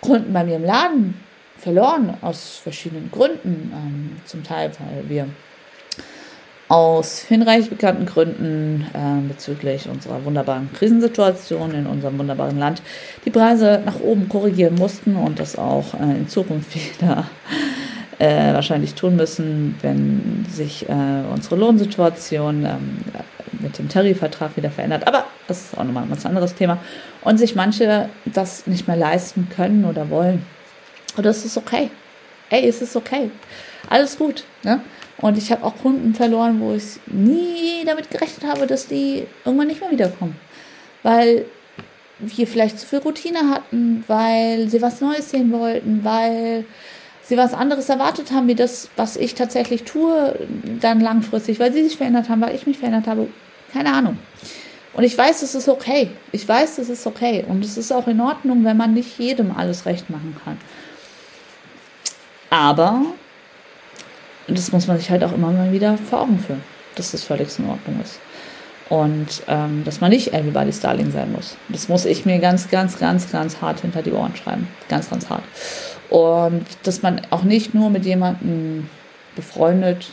Kunden 0.00 0.32
bei 0.32 0.44
mir 0.44 0.56
im 0.56 0.64
Laden 0.64 1.14
verloren 1.58 2.16
aus 2.20 2.60
verschiedenen 2.62 3.10
Gründen. 3.10 3.72
Ähm, 3.74 4.16
zum 4.24 4.42
Teil, 4.42 4.70
weil 4.78 5.08
wir 5.08 5.28
aus 6.68 7.20
hinreichend 7.20 7.70
bekannten 7.70 8.06
Gründen 8.06 8.86
äh, 8.94 9.28
bezüglich 9.28 9.88
unserer 9.88 10.24
wunderbaren 10.24 10.72
Krisensituation 10.72 11.74
in 11.74 11.86
unserem 11.86 12.18
wunderbaren 12.18 12.58
Land 12.58 12.82
die 13.24 13.30
Preise 13.30 13.82
nach 13.84 14.00
oben 14.00 14.28
korrigieren 14.28 14.74
mussten 14.74 15.16
und 15.16 15.38
das 15.38 15.56
auch 15.56 15.94
äh, 15.94 16.16
in 16.16 16.28
Zukunft 16.28 16.74
wieder 16.74 17.26
äh, 18.18 18.54
wahrscheinlich 18.54 18.94
tun 18.94 19.16
müssen, 19.16 19.76
wenn 19.82 20.46
sich 20.48 20.88
äh, 20.88 20.92
unsere 21.32 21.56
Lohnsituation 21.56 22.64
ähm, 22.64 22.98
mit 23.60 23.78
dem 23.78 23.88
Tarifvertrag 23.88 24.56
wieder 24.56 24.70
verändert. 24.70 25.06
Aber 25.06 25.24
das 25.48 25.64
ist 25.64 25.78
auch 25.78 25.84
nochmal 25.84 26.04
ein 26.04 26.08
ganz 26.08 26.24
anderes 26.24 26.54
Thema. 26.54 26.78
Und 27.22 27.38
sich 27.38 27.54
manche 27.54 28.08
das 28.24 28.66
nicht 28.66 28.86
mehr 28.86 28.96
leisten 28.96 29.48
können 29.54 29.84
oder 29.84 30.10
wollen. 30.10 30.44
Und 31.16 31.24
das 31.24 31.44
ist 31.44 31.56
okay. 31.56 31.90
Ey, 32.50 32.68
es 32.68 32.82
ist 32.82 32.96
okay. 32.96 33.30
Alles 33.88 34.18
gut. 34.18 34.44
Ne? 34.62 34.80
Und 35.18 35.38
ich 35.38 35.50
habe 35.52 35.64
auch 35.64 35.76
Kunden 35.78 36.14
verloren, 36.14 36.60
wo 36.60 36.74
ich 36.74 36.98
nie 37.06 37.84
damit 37.86 38.10
gerechnet 38.10 38.50
habe, 38.50 38.66
dass 38.66 38.86
die 38.86 39.26
irgendwann 39.44 39.68
nicht 39.68 39.80
mehr 39.80 39.90
wiederkommen. 39.90 40.36
Weil 41.02 41.46
wir 42.18 42.46
vielleicht 42.46 42.78
zu 42.78 42.86
viel 42.86 43.00
Routine 43.00 43.50
hatten, 43.50 44.04
weil 44.06 44.68
sie 44.68 44.82
was 44.82 45.00
Neues 45.00 45.30
sehen 45.30 45.52
wollten, 45.52 46.04
weil 46.04 46.64
sie 47.22 47.36
was 47.36 47.54
anderes 47.54 47.88
erwartet 47.88 48.32
haben, 48.32 48.48
wie 48.48 48.54
das, 48.54 48.88
was 48.96 49.16
ich 49.16 49.34
tatsächlich 49.34 49.84
tue, 49.84 50.38
dann 50.80 51.00
langfristig, 51.00 51.58
weil 51.58 51.72
sie 51.72 51.84
sich 51.84 51.96
verändert 51.96 52.28
haben, 52.28 52.40
weil 52.40 52.54
ich 52.54 52.66
mich 52.66 52.78
verändert 52.78 53.06
habe. 53.06 53.28
Keine 53.72 53.92
Ahnung. 53.92 54.18
Und 54.92 55.02
ich 55.02 55.16
weiß, 55.18 55.42
es 55.42 55.54
ist 55.54 55.68
okay. 55.68 56.10
Ich 56.30 56.46
weiß, 56.46 56.78
es 56.78 56.88
ist 56.88 57.06
okay. 57.06 57.44
Und 57.48 57.64
es 57.64 57.76
ist 57.76 57.92
auch 57.92 58.06
in 58.06 58.20
Ordnung, 58.20 58.64
wenn 58.64 58.76
man 58.76 58.94
nicht 58.94 59.18
jedem 59.18 59.56
alles 59.56 59.86
recht 59.86 60.08
machen 60.08 60.36
kann. 60.44 60.58
Aber 62.54 63.02
das 64.46 64.70
muss 64.70 64.86
man 64.86 64.96
sich 64.96 65.10
halt 65.10 65.24
auch 65.24 65.32
immer 65.32 65.50
mal 65.50 65.72
wieder 65.72 65.98
vor 65.98 66.20
Augen 66.20 66.38
führen, 66.38 66.62
dass 66.94 67.10
das 67.10 67.24
völlig 67.24 67.58
in 67.58 67.68
Ordnung 67.68 68.00
ist. 68.00 68.20
Und 68.88 69.42
ähm, 69.48 69.82
dass 69.84 70.00
man 70.00 70.10
nicht 70.10 70.32
everybody's 70.32 70.78
Darling 70.78 71.10
sein 71.10 71.32
muss. 71.32 71.56
Das 71.68 71.88
muss 71.88 72.04
ich 72.04 72.24
mir 72.24 72.38
ganz, 72.38 72.70
ganz, 72.70 72.96
ganz, 72.96 73.32
ganz 73.32 73.60
hart 73.60 73.80
hinter 73.80 74.02
die 74.02 74.12
Ohren 74.12 74.36
schreiben. 74.36 74.68
Ganz, 74.88 75.10
ganz 75.10 75.28
hart. 75.28 75.42
Und 76.10 76.64
dass 76.84 77.02
man 77.02 77.22
auch 77.30 77.42
nicht 77.42 77.74
nur 77.74 77.90
mit 77.90 78.04
jemandem 78.04 78.88
befreundet 79.34 80.12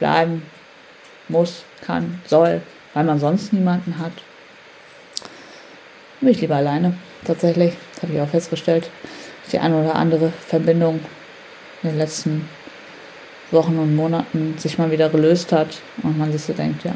bleiben 0.00 0.42
muss, 1.28 1.62
kann, 1.82 2.20
soll, 2.26 2.62
weil 2.94 3.04
man 3.04 3.20
sonst 3.20 3.52
niemanden 3.52 3.98
hat. 4.00 4.12
Bin 6.20 6.34
lieber 6.34 6.56
alleine, 6.56 6.94
tatsächlich. 7.24 7.74
Das 7.94 8.02
habe 8.02 8.14
ich 8.14 8.20
auch 8.20 8.28
festgestellt. 8.28 8.90
Die 9.52 9.60
eine 9.60 9.80
oder 9.80 9.94
andere 9.94 10.32
Verbindung 10.48 10.98
in 11.82 11.90
den 11.90 11.98
letzten 11.98 12.48
Wochen 13.50 13.78
und 13.78 13.94
Monaten 13.96 14.56
sich 14.58 14.78
mal 14.78 14.90
wieder 14.90 15.08
gelöst 15.08 15.52
hat 15.52 15.68
und 16.02 16.18
man 16.18 16.32
sich 16.32 16.42
so 16.42 16.52
denkt, 16.52 16.84
ja. 16.84 16.92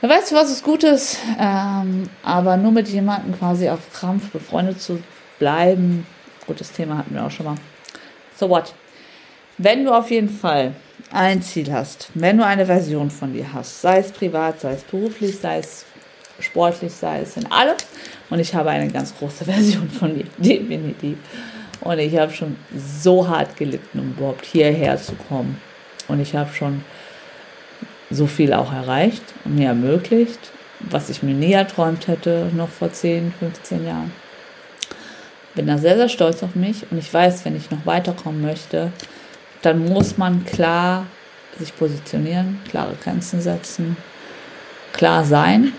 Wer 0.00 0.10
weiß, 0.10 0.32
was 0.32 0.50
ist 0.50 0.64
Gutes, 0.64 1.18
ähm, 1.38 2.08
aber 2.22 2.56
nur 2.56 2.72
mit 2.72 2.88
jemandem 2.88 3.38
quasi 3.38 3.68
auf 3.68 3.80
Krampf 3.92 4.30
befreundet 4.30 4.80
zu 4.80 5.02
bleiben. 5.38 6.06
Gutes 6.46 6.72
Thema 6.72 6.98
hatten 6.98 7.14
wir 7.14 7.24
auch 7.24 7.30
schon 7.30 7.46
mal. 7.46 7.56
So 8.36 8.48
what? 8.48 8.72
Wenn 9.58 9.84
du 9.84 9.92
auf 9.92 10.10
jeden 10.10 10.30
Fall 10.30 10.72
ein 11.12 11.42
Ziel 11.42 11.70
hast, 11.70 12.08
wenn 12.14 12.38
du 12.38 12.46
eine 12.46 12.64
Version 12.64 13.10
von 13.10 13.34
dir 13.34 13.52
hast, 13.52 13.82
sei 13.82 13.98
es 13.98 14.10
privat, 14.10 14.60
sei 14.60 14.72
es 14.72 14.82
beruflich, 14.84 15.38
sei 15.38 15.58
es 15.58 15.84
sportlich, 16.38 16.94
sei 16.94 17.20
es 17.20 17.36
in 17.36 17.50
allem, 17.52 17.76
und 18.30 18.38
ich 18.38 18.54
habe 18.54 18.70
eine 18.70 18.88
ganz 18.88 19.14
große 19.14 19.44
Version 19.52 19.90
von 19.90 20.14
dir, 20.14 20.24
definitiv 20.38 21.18
und 21.80 21.98
ich 21.98 22.16
habe 22.18 22.32
schon 22.32 22.56
so 22.76 23.26
hart 23.26 23.56
gelitten, 23.56 23.98
um 23.98 24.10
überhaupt 24.10 24.44
hierher 24.44 24.96
zu 24.98 25.14
kommen. 25.14 25.60
Und 26.08 26.20
ich 26.20 26.34
habe 26.34 26.52
schon 26.52 26.84
so 28.10 28.26
viel 28.26 28.52
auch 28.52 28.72
erreicht 28.72 29.22
und 29.44 29.54
mir 29.54 29.68
ermöglicht, 29.68 30.38
was 30.80 31.10
ich 31.10 31.22
mir 31.22 31.34
nie 31.34 31.52
erträumt 31.52 32.08
hätte, 32.08 32.50
noch 32.54 32.68
vor 32.68 32.92
10, 32.92 33.32
15 33.38 33.86
Jahren. 33.86 34.12
Bin 35.54 35.66
da 35.66 35.78
sehr, 35.78 35.96
sehr 35.96 36.08
stolz 36.08 36.42
auf 36.42 36.54
mich 36.54 36.84
und 36.90 36.98
ich 36.98 37.12
weiß, 37.12 37.44
wenn 37.44 37.56
ich 37.56 37.70
noch 37.70 37.86
weiterkommen 37.86 38.40
möchte, 38.40 38.92
dann 39.62 39.84
muss 39.84 40.16
man 40.16 40.44
klar 40.44 41.06
sich 41.58 41.76
positionieren, 41.76 42.60
klare 42.68 42.94
Grenzen 43.02 43.40
setzen, 43.40 43.96
klar 44.92 45.24
sein 45.24 45.72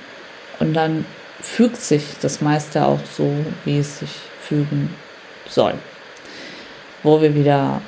und 0.60 0.74
dann 0.74 1.06
fügt 1.42 1.78
sich 1.78 2.04
das 2.22 2.42
meiste 2.42 2.86
auch 2.86 3.00
so, 3.18 3.34
wie 3.66 3.80
es 3.80 4.00
sich 4.00 4.12
fügen 4.42 4.94
soll 5.50 5.74
wo 7.04 7.22
wir 7.22 7.34
wieder 7.36 7.82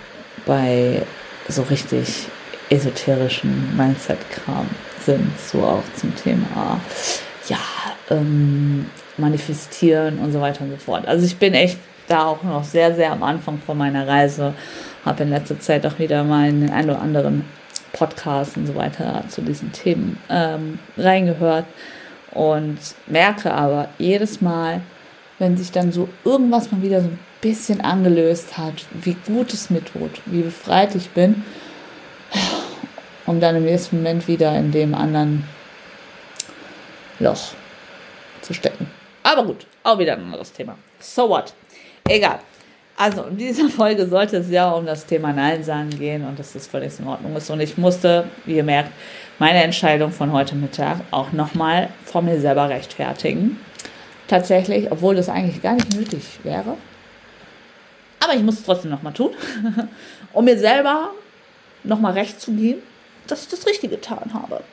bei 0.46 1.02
so 1.48 1.64
richtig 1.64 2.28
esoterischen 2.70 3.76
Mindset-Kram 3.78 4.68
sind, 5.06 5.32
so 5.40 5.64
auch 5.64 5.84
zum 5.96 6.16
Thema, 6.16 6.80
ja, 7.48 7.60
ähm, 8.10 8.86
manifestieren 9.18 10.20
und 10.20 10.32
so 10.32 10.42
weiter 10.42 10.62
und 10.62 10.72
so 10.72 10.78
fort. 10.78 11.08
Also 11.08 11.26
ich 11.26 11.38
bin 11.38 11.54
echt 11.54 11.78
da 12.08 12.26
auch 12.26 12.44
noch 12.44 12.64
sehr, 12.64 12.96
sehr 12.96 13.12
am 13.12 13.24
Anfang 13.24 13.60
von 13.60 13.78
meiner 13.78 14.08
Reise. 14.08 14.54
Habe 15.06 15.24
in 15.24 15.30
letzter 15.30 15.60
Zeit 15.60 15.86
auch 15.86 16.00
wieder 16.00 16.24
mal 16.24 16.50
in 16.50 16.62
den 16.62 16.72
einen 16.72 16.90
oder 16.90 17.02
anderen 17.02 17.46
Podcast 17.92 18.58
und 18.58 18.68
so 18.68 18.76
weiter 18.76 19.24
zu 19.30 19.42
diesen 19.42 19.72
Themen 19.72 20.18
ähm, 20.30 20.80
reingehört 20.98 21.66
und 22.32 22.78
merke 23.08 23.54
aber 23.54 23.90
jedes 24.00 24.42
Mal, 24.42 24.82
wenn 25.40 25.58
sich 25.58 25.72
dann 25.72 25.92
so 25.92 26.10
irgendwas 26.26 26.72
mal 26.72 26.82
wieder 26.82 27.02
so 27.02 27.08
ein 27.08 27.20
bisschen 27.44 27.82
angelöst 27.82 28.58
hat, 28.58 28.86
wie 28.94 29.18
gut 29.28 29.54
es 29.54 29.70
mir 29.70 29.84
tut, 29.84 30.22
wie 30.26 30.42
befreit 30.42 30.96
ich 30.96 31.10
bin, 31.10 31.44
um 33.26 33.40
dann 33.42 33.58
im 33.58 33.66
nächsten 33.66 33.98
Moment 33.98 34.28
wieder 34.28 34.58
in 34.58 34.72
dem 34.72 34.96
anderen 34.96 35.44
Loch 37.20 37.52
zu 38.42 38.54
stecken. 38.54 38.90
Aber 39.24 39.44
gut, 39.44 39.68
auch 39.84 40.00
wieder 40.00 40.14
ein 40.14 40.24
anderes 40.24 40.54
Thema. 40.54 40.78
So 41.00 41.30
what? 41.30 41.54
Egal. 42.08 42.40
Also 42.96 43.24
in 43.24 43.38
dieser 43.38 43.68
Folge 43.70 44.08
sollte 44.08 44.38
es 44.38 44.50
ja 44.50 44.72
um 44.72 44.86
das 44.86 45.06
Thema 45.06 45.34
Nein 45.34 45.64
sagen 45.64 45.90
gehen 45.90 46.26
und 46.26 46.40
dass 46.40 46.54
das 46.54 46.68
völlig 46.68 46.98
in 47.00 47.08
Ordnung 47.08 47.36
ist. 47.36 47.50
Und 47.50 47.60
ich 47.60 47.78
musste, 47.78 48.26
wie 48.46 48.56
ihr 48.56 48.64
merkt, 48.64 48.92
meine 49.40 49.64
Entscheidung 49.64 50.12
von 50.12 50.32
heute 50.32 50.56
Mittag 50.56 51.02
auch 51.12 51.32
nochmal 51.34 51.90
vor 52.06 52.22
mir 52.22 52.40
selber 52.40 52.70
rechtfertigen. 52.70 53.60
Tatsächlich, 54.28 54.92
obwohl 54.92 55.16
das 55.16 55.28
eigentlich 55.28 55.62
gar 55.62 55.74
nicht 55.74 55.94
nötig 55.94 56.40
wäre. 56.44 56.78
Aber 58.24 58.36
ich 58.36 58.44
muss 58.44 58.56
es 58.56 58.64
trotzdem 58.64 58.92
nochmal 58.92 59.14
tun, 59.14 59.32
um 60.34 60.46
mir 60.46 60.58
selber 60.58 61.12
nochmal 61.84 62.14
recht 62.14 62.40
zu 62.40 62.52
geben, 62.52 62.82
dass 63.28 63.44
ich 63.44 63.50
das 63.50 63.66
Richtige 63.66 63.96
getan 63.96 64.34
habe. 64.34 64.64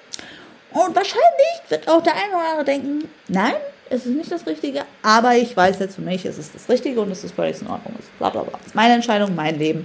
Und 0.72 0.94
wahrscheinlich 0.94 1.60
wird 1.68 1.88
auch 1.88 2.02
der 2.02 2.14
eine 2.14 2.32
oder 2.32 2.48
andere 2.50 2.64
denken, 2.64 3.08
nein, 3.28 3.54
es 3.88 4.06
ist 4.06 4.14
nicht 4.14 4.30
das 4.30 4.46
Richtige, 4.46 4.82
aber 5.02 5.34
ich 5.34 5.56
weiß 5.56 5.80
jetzt 5.80 5.96
für 5.96 6.02
mich, 6.02 6.24
es 6.24 6.38
ist 6.38 6.54
das 6.54 6.68
Richtige 6.68 7.00
und 7.00 7.10
es 7.10 7.24
ist 7.24 7.34
völlig 7.34 7.60
in 7.60 7.66
Ordnung. 7.66 7.94
Ist. 7.98 8.16
Bla 8.18 8.30
bla 8.30 8.42
bla. 8.42 8.52
Das 8.58 8.68
ist 8.68 8.74
meine 8.74 8.94
Entscheidung, 8.94 9.34
mein 9.34 9.58
Leben. 9.58 9.84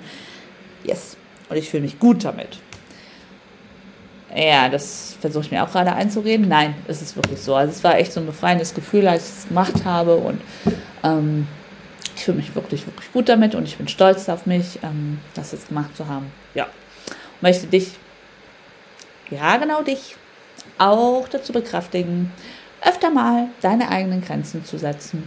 Yes. 0.84 1.17
Und 1.49 1.58
ich 1.58 1.69
fühle 1.69 1.84
mich 1.84 1.99
gut 1.99 2.23
damit. 2.23 2.60
Ja, 4.36 4.69
das 4.69 5.15
versuche 5.21 5.45
ich 5.45 5.51
mir 5.51 5.63
auch 5.63 5.71
gerade 5.71 5.93
einzureden. 5.93 6.47
Nein, 6.47 6.75
es 6.88 7.01
ist 7.01 7.15
wirklich 7.15 7.39
so. 7.39 7.56
Also 7.56 7.71
es 7.71 7.84
war 7.84 7.97
echt 7.97 8.13
so 8.13 8.19
ein 8.19 8.25
befreiendes 8.25 8.73
Gefühl, 8.73 9.08
als 9.08 9.30
ich 9.30 9.38
es 9.38 9.47
gemacht 9.47 9.86
habe 9.86 10.15
und 10.17 10.41
ähm, 11.04 11.47
ich 12.15 12.24
fühle 12.24 12.38
mich 12.38 12.56
wirklich, 12.56 12.86
wirklich 12.86 13.12
gut 13.12 13.30
damit 13.30 13.56
und 13.56 13.65
ich 13.68 13.78
bin 13.78 13.88
stolz 13.88 14.30
auf 14.30 14.46
mich, 14.46 14.80
ähm, 14.84 15.20
das 15.34 15.52
jetzt 15.52 15.70
gemacht 15.70 15.96
zu 15.96 16.08
haben. 16.08 16.32
Ja. 16.54 16.65
Und 16.65 17.41
möchte 17.41 17.68
dich, 17.68 17.91
ja 19.30 19.58
genau 19.58 19.82
dich, 19.82 20.15
auch 20.78 21.28
dazu 21.28 21.54
bekräftigen, 21.54 22.32
öfter 22.82 23.10
mal 23.10 23.48
deine 23.62 23.89
eigenen 23.89 24.22
Grenzen 24.22 24.63
zu 24.65 24.78
setzen, 24.78 25.24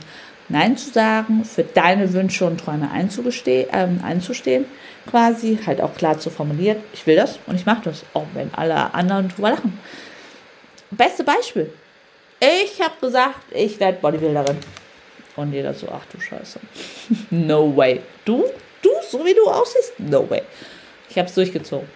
Nein 0.51 0.79
zu 0.79 0.91
sagen, 0.91 1.45
für 1.45 1.63
deine 1.63 2.15
Wünsche 2.15 2.47
und 2.47 2.59
Träume 2.59 2.89
ähm, 2.95 4.01
einzustehen, 4.03 4.65
quasi 5.07 5.59
halt 5.67 5.83
auch 5.83 5.95
klar 5.95 6.19
zu 6.19 6.31
formulieren, 6.31 6.79
ich 6.95 7.07
will 7.07 7.17
das 7.17 7.39
und 7.47 7.57
ich 7.57 7.67
mache 7.67 7.83
das, 7.85 8.05
auch 8.15 8.27
wenn 8.33 8.53
alle 8.55 8.95
anderen 8.95 9.29
drüber 9.29 9.51
lachen. 9.51 9.79
Beste 10.91 11.23
Beispiel. 11.23 11.71
Ich 12.41 12.81
habe 12.81 12.95
gesagt, 13.01 13.41
ich 13.53 13.79
werde 13.79 13.99
Bodybuilderin. 14.01 14.57
Und 15.39 15.53
jeder 15.53 15.73
so, 15.73 15.89
ach 15.91 16.05
du 16.13 16.21
Scheiße. 16.21 16.61
no 17.31 17.75
way. 17.77 18.01
Du? 18.25 18.45
Du, 18.83 18.91
so 19.09 19.25
wie 19.25 19.35
du 19.35 19.49
aussiehst? 19.49 19.99
No 19.99 20.29
way. 20.29 20.43
Ich 21.09 21.17
habe 21.17 21.29
es 21.29 21.35
durchgezogen 21.35 21.89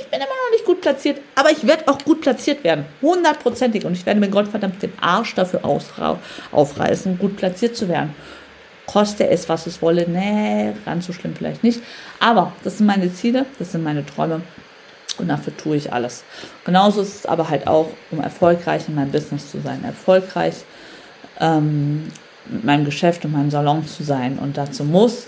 ich 0.00 0.08
bin 0.08 0.20
immer 0.20 0.28
noch 0.28 0.50
nicht 0.52 0.64
gut 0.64 0.80
platziert, 0.80 1.20
aber 1.34 1.50
ich 1.50 1.66
werde 1.66 1.88
auch 1.88 1.98
gut 1.98 2.20
platziert 2.20 2.64
werden. 2.64 2.84
Hundertprozentig. 3.00 3.84
Und 3.84 3.92
ich 3.92 4.06
werde 4.06 4.20
mir 4.20 4.28
Gottverdammt 4.28 4.82
den 4.82 4.92
Arsch 5.00 5.34
dafür 5.34 5.60
aufreißen, 6.52 7.18
gut 7.18 7.36
platziert 7.36 7.76
zu 7.76 7.88
werden. 7.88 8.14
Koste 8.86 9.28
es, 9.28 9.48
was 9.48 9.66
es 9.66 9.80
wolle. 9.80 10.08
Nee, 10.08 10.72
ganz 10.84 11.06
so 11.06 11.12
schlimm 11.12 11.34
vielleicht 11.36 11.62
nicht. 11.62 11.80
Aber 12.20 12.52
das 12.64 12.78
sind 12.78 12.86
meine 12.86 13.12
Ziele, 13.12 13.46
das 13.58 13.72
sind 13.72 13.84
meine 13.84 14.04
Träume. 14.04 14.42
Und 15.18 15.28
dafür 15.28 15.56
tue 15.56 15.76
ich 15.76 15.92
alles. 15.92 16.24
Genauso 16.64 17.02
ist 17.02 17.14
es 17.14 17.26
aber 17.26 17.48
halt 17.48 17.66
auch, 17.66 17.90
um 18.10 18.20
erfolgreich 18.20 18.88
in 18.88 18.94
meinem 18.94 19.12
Business 19.12 19.50
zu 19.50 19.60
sein. 19.60 19.84
Erfolgreich 19.84 20.54
ähm, 21.38 22.08
mit 22.46 22.64
meinem 22.64 22.84
Geschäft 22.84 23.24
und 23.24 23.32
meinem 23.32 23.50
Salon 23.50 23.86
zu 23.86 24.02
sein. 24.02 24.38
Und 24.38 24.56
dazu 24.56 24.84
muss 24.84 25.26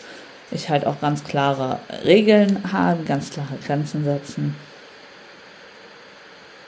ich 0.50 0.68
halt 0.68 0.86
auch 0.86 1.00
ganz 1.00 1.24
klare 1.24 1.78
Regeln 2.04 2.72
haben, 2.72 3.04
ganz 3.04 3.30
klare 3.30 3.56
Grenzen 3.66 4.04
setzen. 4.04 4.56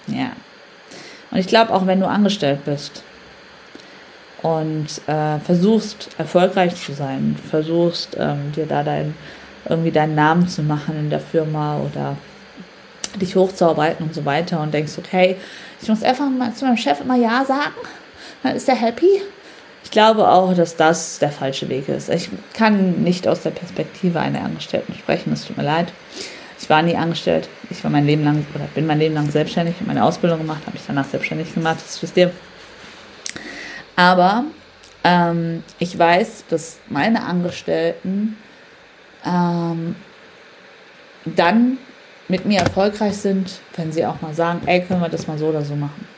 Ja. 0.06 0.32
Und 1.30 1.38
ich 1.38 1.46
glaube, 1.46 1.72
auch 1.72 1.86
wenn 1.86 2.00
du 2.00 2.06
angestellt 2.06 2.64
bist 2.64 3.02
und 4.42 4.86
äh, 5.06 5.38
versuchst, 5.40 6.08
erfolgreich 6.18 6.76
zu 6.76 6.92
sein, 6.92 7.36
versuchst, 7.50 8.16
ähm, 8.18 8.52
dir 8.52 8.66
da 8.66 8.82
dein, 8.82 9.14
irgendwie 9.68 9.90
deinen 9.90 10.14
Namen 10.14 10.48
zu 10.48 10.62
machen 10.62 10.96
in 10.98 11.10
der 11.10 11.20
Firma 11.20 11.78
oder 11.78 12.16
dich 13.20 13.34
hochzuarbeiten 13.34 14.06
und 14.06 14.14
so 14.14 14.24
weiter 14.24 14.60
und 14.60 14.72
denkst, 14.72 14.92
okay, 14.98 15.36
ich 15.80 15.88
muss 15.88 16.02
einfach 16.02 16.28
mal 16.28 16.52
zu 16.54 16.64
meinem 16.64 16.76
Chef 16.76 17.00
immer 17.00 17.16
Ja 17.16 17.44
sagen, 17.44 17.74
dann 18.42 18.54
ist 18.54 18.68
er 18.68 18.76
happy 18.76 19.22
ich 19.86 19.92
glaube 19.92 20.28
auch, 20.28 20.52
dass 20.52 20.74
das 20.74 21.20
der 21.20 21.30
falsche 21.30 21.68
Weg 21.68 21.88
ist. 21.88 22.08
Ich 22.08 22.28
kann 22.54 23.04
nicht 23.04 23.28
aus 23.28 23.42
der 23.42 23.50
Perspektive 23.50 24.18
einer 24.18 24.42
Angestellten 24.42 24.94
sprechen, 24.94 25.32
es 25.32 25.44
tut 25.44 25.56
mir 25.56 25.62
leid. 25.62 25.92
Ich 26.58 26.68
war 26.68 26.82
nie 26.82 26.96
angestellt. 26.96 27.48
Ich 27.70 27.84
war 27.84 27.90
mein 27.92 28.04
Leben 28.04 28.24
lang 28.24 28.44
oder 28.52 28.64
bin 28.74 28.88
mein 28.88 28.98
Leben 28.98 29.14
lang 29.14 29.30
selbstständig, 29.30 29.76
habe 29.76 29.86
meine 29.86 30.02
Ausbildung 30.02 30.38
gemacht, 30.38 30.62
habe 30.62 30.72
mich 30.72 30.82
danach 30.84 31.04
selbstständig 31.04 31.54
gemacht, 31.54 31.76
das 31.86 32.02
wisst 32.02 32.16
ihr. 32.16 32.32
Aber 33.94 34.46
ähm, 35.04 35.62
ich 35.78 35.96
weiß, 35.96 36.46
dass 36.50 36.78
meine 36.88 37.22
Angestellten 37.22 38.36
ähm, 39.24 39.94
dann 41.24 41.78
mit 42.26 42.44
mir 42.44 42.58
erfolgreich 42.58 43.16
sind, 43.18 43.60
wenn 43.76 43.92
sie 43.92 44.04
auch 44.04 44.20
mal 44.20 44.34
sagen, 44.34 44.62
ey, 44.66 44.80
können 44.80 45.00
wir 45.00 45.08
das 45.08 45.28
mal 45.28 45.38
so 45.38 45.46
oder 45.46 45.62
so 45.62 45.76
machen. 45.76 46.08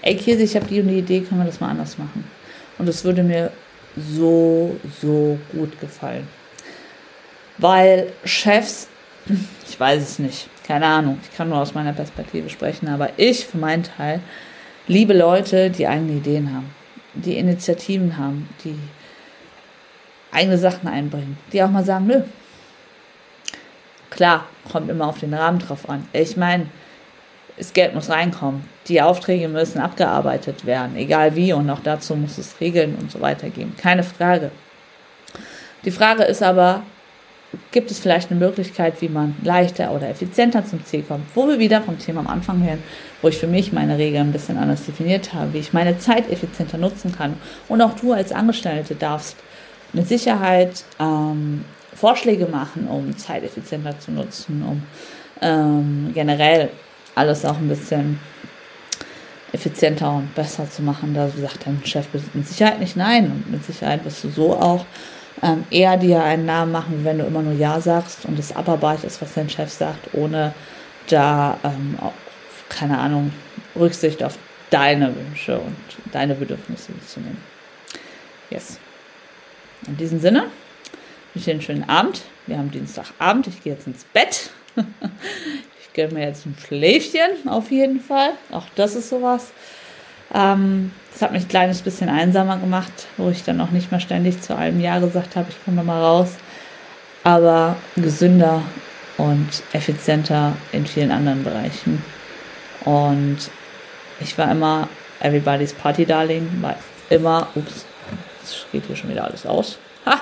Ey, 0.00 0.16
Kirsi, 0.16 0.44
ich 0.44 0.56
habe 0.56 0.64
die 0.64 0.80
und 0.80 0.88
die 0.88 1.00
Idee, 1.00 1.20
können 1.20 1.42
wir 1.42 1.46
das 1.46 1.60
mal 1.60 1.68
anders 1.68 1.98
machen. 1.98 2.24
Und 2.78 2.88
es 2.88 3.04
würde 3.04 3.22
mir 3.22 3.52
so, 3.96 4.78
so 5.00 5.38
gut 5.52 5.80
gefallen. 5.80 6.28
Weil 7.58 8.12
Chefs, 8.24 8.88
ich 9.68 9.78
weiß 9.78 10.02
es 10.02 10.18
nicht, 10.18 10.48
keine 10.66 10.86
Ahnung, 10.86 11.18
ich 11.22 11.36
kann 11.36 11.48
nur 11.48 11.58
aus 11.58 11.74
meiner 11.74 11.92
Perspektive 11.92 12.50
sprechen, 12.50 12.88
aber 12.88 13.10
ich 13.16 13.46
für 13.46 13.58
meinen 13.58 13.84
Teil 13.84 14.20
liebe 14.88 15.14
Leute, 15.14 15.70
die 15.70 15.86
eigene 15.86 16.12
Ideen 16.12 16.52
haben, 16.54 16.74
die 17.14 17.38
Initiativen 17.38 18.16
haben, 18.16 18.48
die 18.64 18.78
eigene 20.32 20.58
Sachen 20.58 20.88
einbringen, 20.88 21.38
die 21.52 21.62
auch 21.62 21.70
mal 21.70 21.84
sagen, 21.84 22.06
nö. 22.06 22.22
Klar, 24.10 24.46
kommt 24.70 24.88
immer 24.90 25.06
auf 25.06 25.18
den 25.18 25.34
Rahmen 25.34 25.58
drauf 25.58 25.88
an. 25.88 26.08
Ich 26.12 26.36
meine, 26.36 26.66
das 27.56 27.72
Geld 27.72 27.94
muss 27.94 28.10
reinkommen. 28.10 28.68
Die 28.88 29.00
Aufträge 29.00 29.48
müssen 29.48 29.80
abgearbeitet 29.80 30.66
werden, 30.66 30.96
egal 30.96 31.34
wie. 31.36 31.52
Und 31.52 31.70
auch 31.70 31.80
dazu 31.82 32.14
muss 32.14 32.38
es 32.38 32.60
Regeln 32.60 32.96
und 32.96 33.10
so 33.10 33.20
weiter 33.20 33.48
geben. 33.48 33.74
Keine 33.76 34.02
Frage. 34.02 34.50
Die 35.84 35.90
Frage 35.90 36.24
ist 36.24 36.42
aber, 36.42 36.82
gibt 37.72 37.90
es 37.90 37.98
vielleicht 37.98 38.30
eine 38.30 38.40
Möglichkeit, 38.40 39.00
wie 39.00 39.08
man 39.08 39.36
leichter 39.42 39.92
oder 39.92 40.08
effizienter 40.08 40.64
zum 40.64 40.84
Ziel 40.84 41.02
kommt? 41.02 41.24
Wo 41.34 41.48
wir 41.48 41.58
wieder 41.58 41.80
vom 41.80 41.98
Thema 41.98 42.20
am 42.20 42.26
Anfang 42.26 42.62
hören, 42.62 42.82
wo 43.22 43.28
ich 43.28 43.38
für 43.38 43.46
mich 43.46 43.72
meine 43.72 43.96
Regeln 43.96 44.28
ein 44.28 44.32
bisschen 44.32 44.58
anders 44.58 44.84
definiert 44.84 45.32
habe, 45.32 45.54
wie 45.54 45.58
ich 45.58 45.72
meine 45.72 45.98
Zeit 45.98 46.30
effizienter 46.30 46.76
nutzen 46.76 47.14
kann. 47.16 47.34
Und 47.68 47.80
auch 47.80 47.94
du 47.94 48.12
als 48.12 48.32
Angestellte 48.32 48.94
darfst 48.94 49.36
mit 49.92 50.08
Sicherheit 50.08 50.84
ähm, 50.98 51.64
Vorschläge 51.94 52.46
machen, 52.46 52.88
um 52.88 53.16
Zeit 53.16 53.44
effizienter 53.44 53.98
zu 53.98 54.10
nutzen, 54.10 54.62
um 54.68 54.82
ähm, 55.40 56.10
generell 56.14 56.70
alles 57.16 57.44
auch 57.44 57.56
ein 57.56 57.68
bisschen 57.68 58.20
effizienter 59.52 60.12
und 60.12 60.34
besser 60.34 60.70
zu 60.70 60.82
machen. 60.82 61.14
Da 61.14 61.28
sagt 61.28 61.66
dein 61.66 61.84
Chef 61.84 62.06
mit 62.34 62.46
Sicherheit 62.46 62.78
nicht 62.78 62.96
nein 62.96 63.30
und 63.30 63.50
mit 63.50 63.64
Sicherheit 63.64 64.04
wirst 64.04 64.22
du 64.22 64.30
so 64.30 64.54
auch 64.54 64.86
ähm, 65.42 65.64
eher 65.70 65.96
dir 65.96 66.22
einen 66.22 66.46
Namen 66.46 66.72
machen, 66.72 67.00
wenn 67.04 67.18
du 67.18 67.24
immer 67.24 67.42
nur 67.42 67.54
Ja 67.54 67.80
sagst 67.80 68.24
und 68.24 68.38
es 68.38 68.54
abarbeitest, 68.54 69.20
was 69.20 69.34
dein 69.34 69.50
Chef 69.50 69.70
sagt, 69.70 70.14
ohne 70.14 70.54
da, 71.08 71.58
ähm, 71.64 71.98
auch, 72.00 72.12
keine 72.68 72.98
Ahnung, 72.98 73.32
Rücksicht 73.74 74.22
auf 74.22 74.38
deine 74.70 75.14
Wünsche 75.14 75.58
und 75.58 75.76
deine 76.12 76.34
Bedürfnisse 76.34 76.92
zu 77.06 77.20
nehmen. 77.20 77.42
Yes. 78.50 78.78
In 79.86 79.96
diesem 79.96 80.20
Sinne, 80.20 80.46
ich 81.34 81.34
wünsche 81.34 81.44
dir 81.44 81.52
einen 81.52 81.62
schönen 81.62 81.88
Abend. 81.88 82.22
Wir 82.46 82.58
haben 82.58 82.70
Dienstagabend. 82.70 83.46
Ich 83.46 83.62
gehe 83.62 83.74
jetzt 83.74 83.86
ins 83.86 84.04
Bett. 84.04 84.50
gönne 85.96 86.14
mir 86.14 86.26
jetzt 86.26 86.46
ein 86.46 86.54
Schläfchen 86.64 87.48
auf 87.48 87.72
jeden 87.72 88.00
Fall. 88.00 88.32
Auch 88.52 88.66
das 88.76 88.94
ist 88.94 89.08
sowas. 89.08 89.52
Ähm, 90.32 90.92
das 91.12 91.22
hat 91.22 91.32
mich 91.32 91.44
ein 91.44 91.48
kleines 91.48 91.82
bisschen 91.82 92.08
einsamer 92.08 92.58
gemacht, 92.58 92.92
wo 93.16 93.30
ich 93.30 93.42
dann 93.42 93.60
auch 93.60 93.70
nicht 93.70 93.90
mehr 93.90 94.00
ständig 94.00 94.42
zu 94.42 94.56
einem 94.56 94.80
Jahr 94.80 95.00
gesagt 95.00 95.34
habe, 95.34 95.48
ich 95.48 95.64
komme 95.64 95.78
nochmal 95.78 96.02
raus. 96.02 96.34
Aber 97.24 97.76
gesünder 97.96 98.62
und 99.16 99.48
effizienter 99.72 100.52
in 100.72 100.86
vielen 100.86 101.10
anderen 101.10 101.42
Bereichen. 101.42 102.04
Und 102.84 103.38
ich 104.20 104.36
war 104.38 104.50
immer 104.50 104.88
everybody's 105.20 105.72
Party 105.72 106.04
Darling, 106.04 106.62
immer, 107.08 107.48
ups, 107.54 107.86
jetzt 108.42 108.66
geht 108.70 108.84
hier 108.86 108.96
schon 108.96 109.10
wieder 109.10 109.24
alles 109.24 109.46
aus. 109.46 109.78
Ha! 110.04 110.20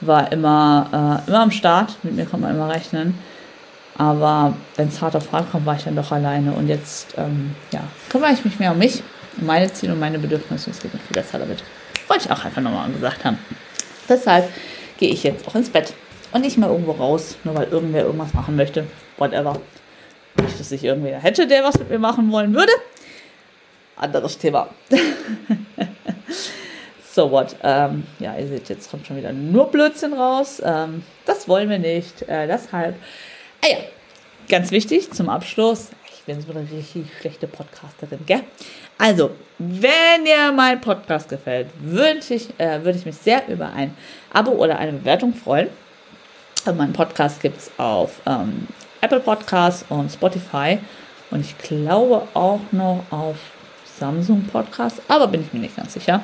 War 0.00 0.32
immer, 0.32 1.22
äh, 1.26 1.30
immer 1.30 1.40
am 1.40 1.50
Start, 1.50 1.96
mit 2.02 2.16
mir 2.16 2.26
kann 2.26 2.40
man 2.40 2.54
immer 2.54 2.68
rechnen. 2.68 3.18
Aber 3.96 4.54
wenn 4.76 4.88
es 4.88 5.00
hart 5.00 5.16
auf 5.16 5.30
hart 5.32 5.50
kommt, 5.50 5.66
war 5.66 5.76
ich 5.76 5.84
dann 5.84 5.96
doch 5.96 6.12
alleine. 6.12 6.52
Und 6.52 6.68
jetzt 6.68 7.14
ähm, 7.16 7.54
ja, 7.72 7.82
kümmere 8.08 8.32
ich 8.32 8.44
mich 8.44 8.58
mehr 8.58 8.72
um 8.72 8.78
mich, 8.78 9.02
um 9.38 9.46
meine 9.46 9.72
Ziele 9.72 9.92
und 9.92 10.00
meine 10.00 10.18
Bedürfnisse. 10.18 10.70
Es 10.70 10.80
geht 10.80 10.94
mir 10.94 11.00
viel 11.00 11.14
besser 11.14 11.38
damit. 11.38 11.62
Wollte 12.08 12.24
ich 12.26 12.30
auch 12.30 12.44
einfach 12.44 12.62
nochmal 12.62 12.90
gesagt 12.90 13.24
haben. 13.24 13.38
Deshalb 14.08 14.48
gehe 14.98 15.10
ich 15.10 15.22
jetzt 15.22 15.46
auch 15.46 15.54
ins 15.54 15.70
Bett 15.70 15.92
und 16.32 16.42
nicht 16.42 16.58
mal 16.58 16.70
irgendwo 16.70 16.92
raus, 16.92 17.36
nur 17.44 17.54
weil 17.54 17.68
irgendwer 17.68 18.04
irgendwas 18.04 18.34
machen 18.34 18.56
möchte. 18.56 18.86
Whatever. 19.18 19.60
Nicht, 20.40 20.58
dass 20.58 20.72
ich 20.72 20.84
irgendwer 20.84 21.20
hätte, 21.20 21.46
der 21.46 21.64
was 21.64 21.78
mit 21.78 21.90
mir 21.90 21.98
machen 21.98 22.30
wollen 22.32 22.54
würde. 22.54 22.72
Anderes 23.96 24.38
Thema. 24.38 24.68
so 27.12 27.30
what? 27.30 27.56
Ähm, 27.62 28.04
ja, 28.18 28.36
ihr 28.36 28.46
seht, 28.46 28.68
jetzt 28.68 28.90
kommt 28.90 29.06
schon 29.06 29.16
wieder 29.16 29.32
nur 29.32 29.70
Blödsinn 29.70 30.12
raus. 30.12 30.62
Ähm, 30.64 31.02
das 31.26 31.48
wollen 31.48 31.68
wir 31.68 31.78
nicht. 31.78 32.22
Äh, 32.22 32.46
deshalb 32.46 32.94
Ah 33.62 33.68
ja, 33.70 33.76
ganz 34.48 34.70
wichtig 34.70 35.10
zum 35.12 35.28
Abschluss. 35.28 35.90
Ich 36.12 36.22
bin 36.24 36.40
so 36.40 36.50
eine 36.50 36.62
richtig 36.62 37.06
schlechte 37.20 37.46
Podcasterin, 37.46 38.20
gell? 38.26 38.42
Also, 38.96 39.30
wenn 39.58 40.24
dir 40.24 40.52
mein 40.54 40.80
Podcast 40.80 41.28
gefällt, 41.28 41.68
würde 41.78 42.20
ich, 42.30 42.48
äh, 42.58 42.82
würd 42.84 42.96
ich 42.96 43.04
mich 43.04 43.16
sehr 43.16 43.46
über 43.48 43.70
ein 43.72 43.94
Abo 44.32 44.52
oder 44.52 44.78
eine 44.78 44.92
Bewertung 44.92 45.34
freuen. 45.34 45.68
Also 46.64 46.76
meinen 46.78 46.92
Podcast 46.92 47.40
gibt 47.40 47.58
es 47.58 47.70
auf 47.78 48.20
ähm, 48.26 48.66
Apple 49.00 49.20
Podcasts 49.20 49.84
und 49.88 50.10
Spotify 50.10 50.78
und 51.30 51.40
ich 51.40 51.56
glaube 51.58 52.26
auch 52.34 52.60
noch 52.70 53.04
auf 53.10 53.36
Samsung 53.98 54.44
Podcast, 54.44 55.00
aber 55.08 55.26
bin 55.26 55.42
ich 55.42 55.52
mir 55.52 55.60
nicht 55.60 55.76
ganz 55.76 55.94
sicher, 55.94 56.22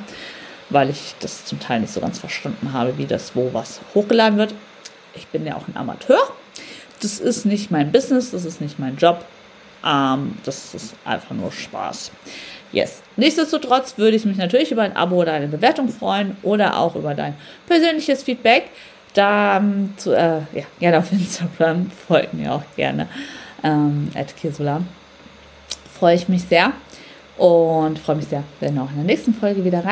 weil 0.70 0.90
ich 0.90 1.14
das 1.20 1.44
zum 1.44 1.60
Teil 1.60 1.80
nicht 1.80 1.92
so 1.92 2.00
ganz 2.00 2.18
verstanden 2.18 2.72
habe, 2.72 2.96
wie 2.98 3.06
das 3.06 3.34
wo 3.34 3.50
was 3.52 3.80
hochgeladen 3.94 4.38
wird. 4.38 4.54
Ich 5.14 5.26
bin 5.28 5.46
ja 5.46 5.56
auch 5.56 5.68
ein 5.68 5.76
Amateur 5.76 6.18
das 7.00 7.18
ist 7.18 7.46
nicht 7.46 7.70
mein 7.70 7.92
Business, 7.92 8.30
das 8.30 8.44
ist 8.44 8.60
nicht 8.60 8.78
mein 8.78 8.96
Job. 8.96 9.24
Ähm, 9.84 10.36
das 10.44 10.74
ist 10.74 10.94
einfach 11.04 11.34
nur 11.34 11.52
Spaß. 11.52 12.10
Yes. 12.72 13.02
Nichtsdestotrotz 13.16 13.96
würde 13.96 14.16
ich 14.16 14.24
mich 14.24 14.36
natürlich 14.36 14.72
über 14.72 14.82
ein 14.82 14.96
Abo 14.96 15.16
oder 15.16 15.32
eine 15.32 15.48
Bewertung 15.48 15.88
freuen 15.88 16.36
oder 16.42 16.78
auch 16.78 16.96
über 16.96 17.14
dein 17.14 17.34
persönliches 17.66 18.22
Feedback. 18.22 18.70
Da 19.14 19.62
zu, 19.96 20.12
äh, 20.12 20.40
ja, 20.52 20.64
gerne 20.78 20.98
auf 20.98 21.10
Instagram, 21.10 21.90
folgt 22.06 22.34
mir 22.34 22.52
auch 22.52 22.62
gerne. 22.76 23.08
Ähm, 23.62 24.10
Kirsula. 24.38 24.82
Freue 25.98 26.16
ich 26.16 26.28
mich 26.28 26.42
sehr 26.42 26.72
und 27.38 27.98
freue 27.98 28.16
mich 28.16 28.26
sehr, 28.26 28.42
wenn 28.60 28.76
du 28.76 28.82
auch 28.82 28.90
in 28.90 28.96
der 28.96 29.04
nächsten 29.04 29.32
Folge 29.32 29.64
wieder 29.64 29.82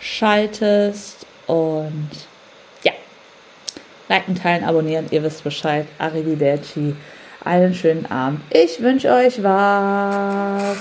reinschaltest. 0.00 1.26
Und 1.46 2.10
Liken, 4.14 4.36
teilen, 4.36 4.62
abonnieren, 4.62 5.06
ihr 5.10 5.24
wisst 5.24 5.42
Bescheid. 5.42 5.88
Arrivederci. 5.98 6.94
Einen 7.44 7.74
schönen 7.74 8.06
Abend. 8.06 8.42
Ich 8.50 8.80
wünsche 8.80 9.12
euch 9.12 9.42
was. 9.42 10.76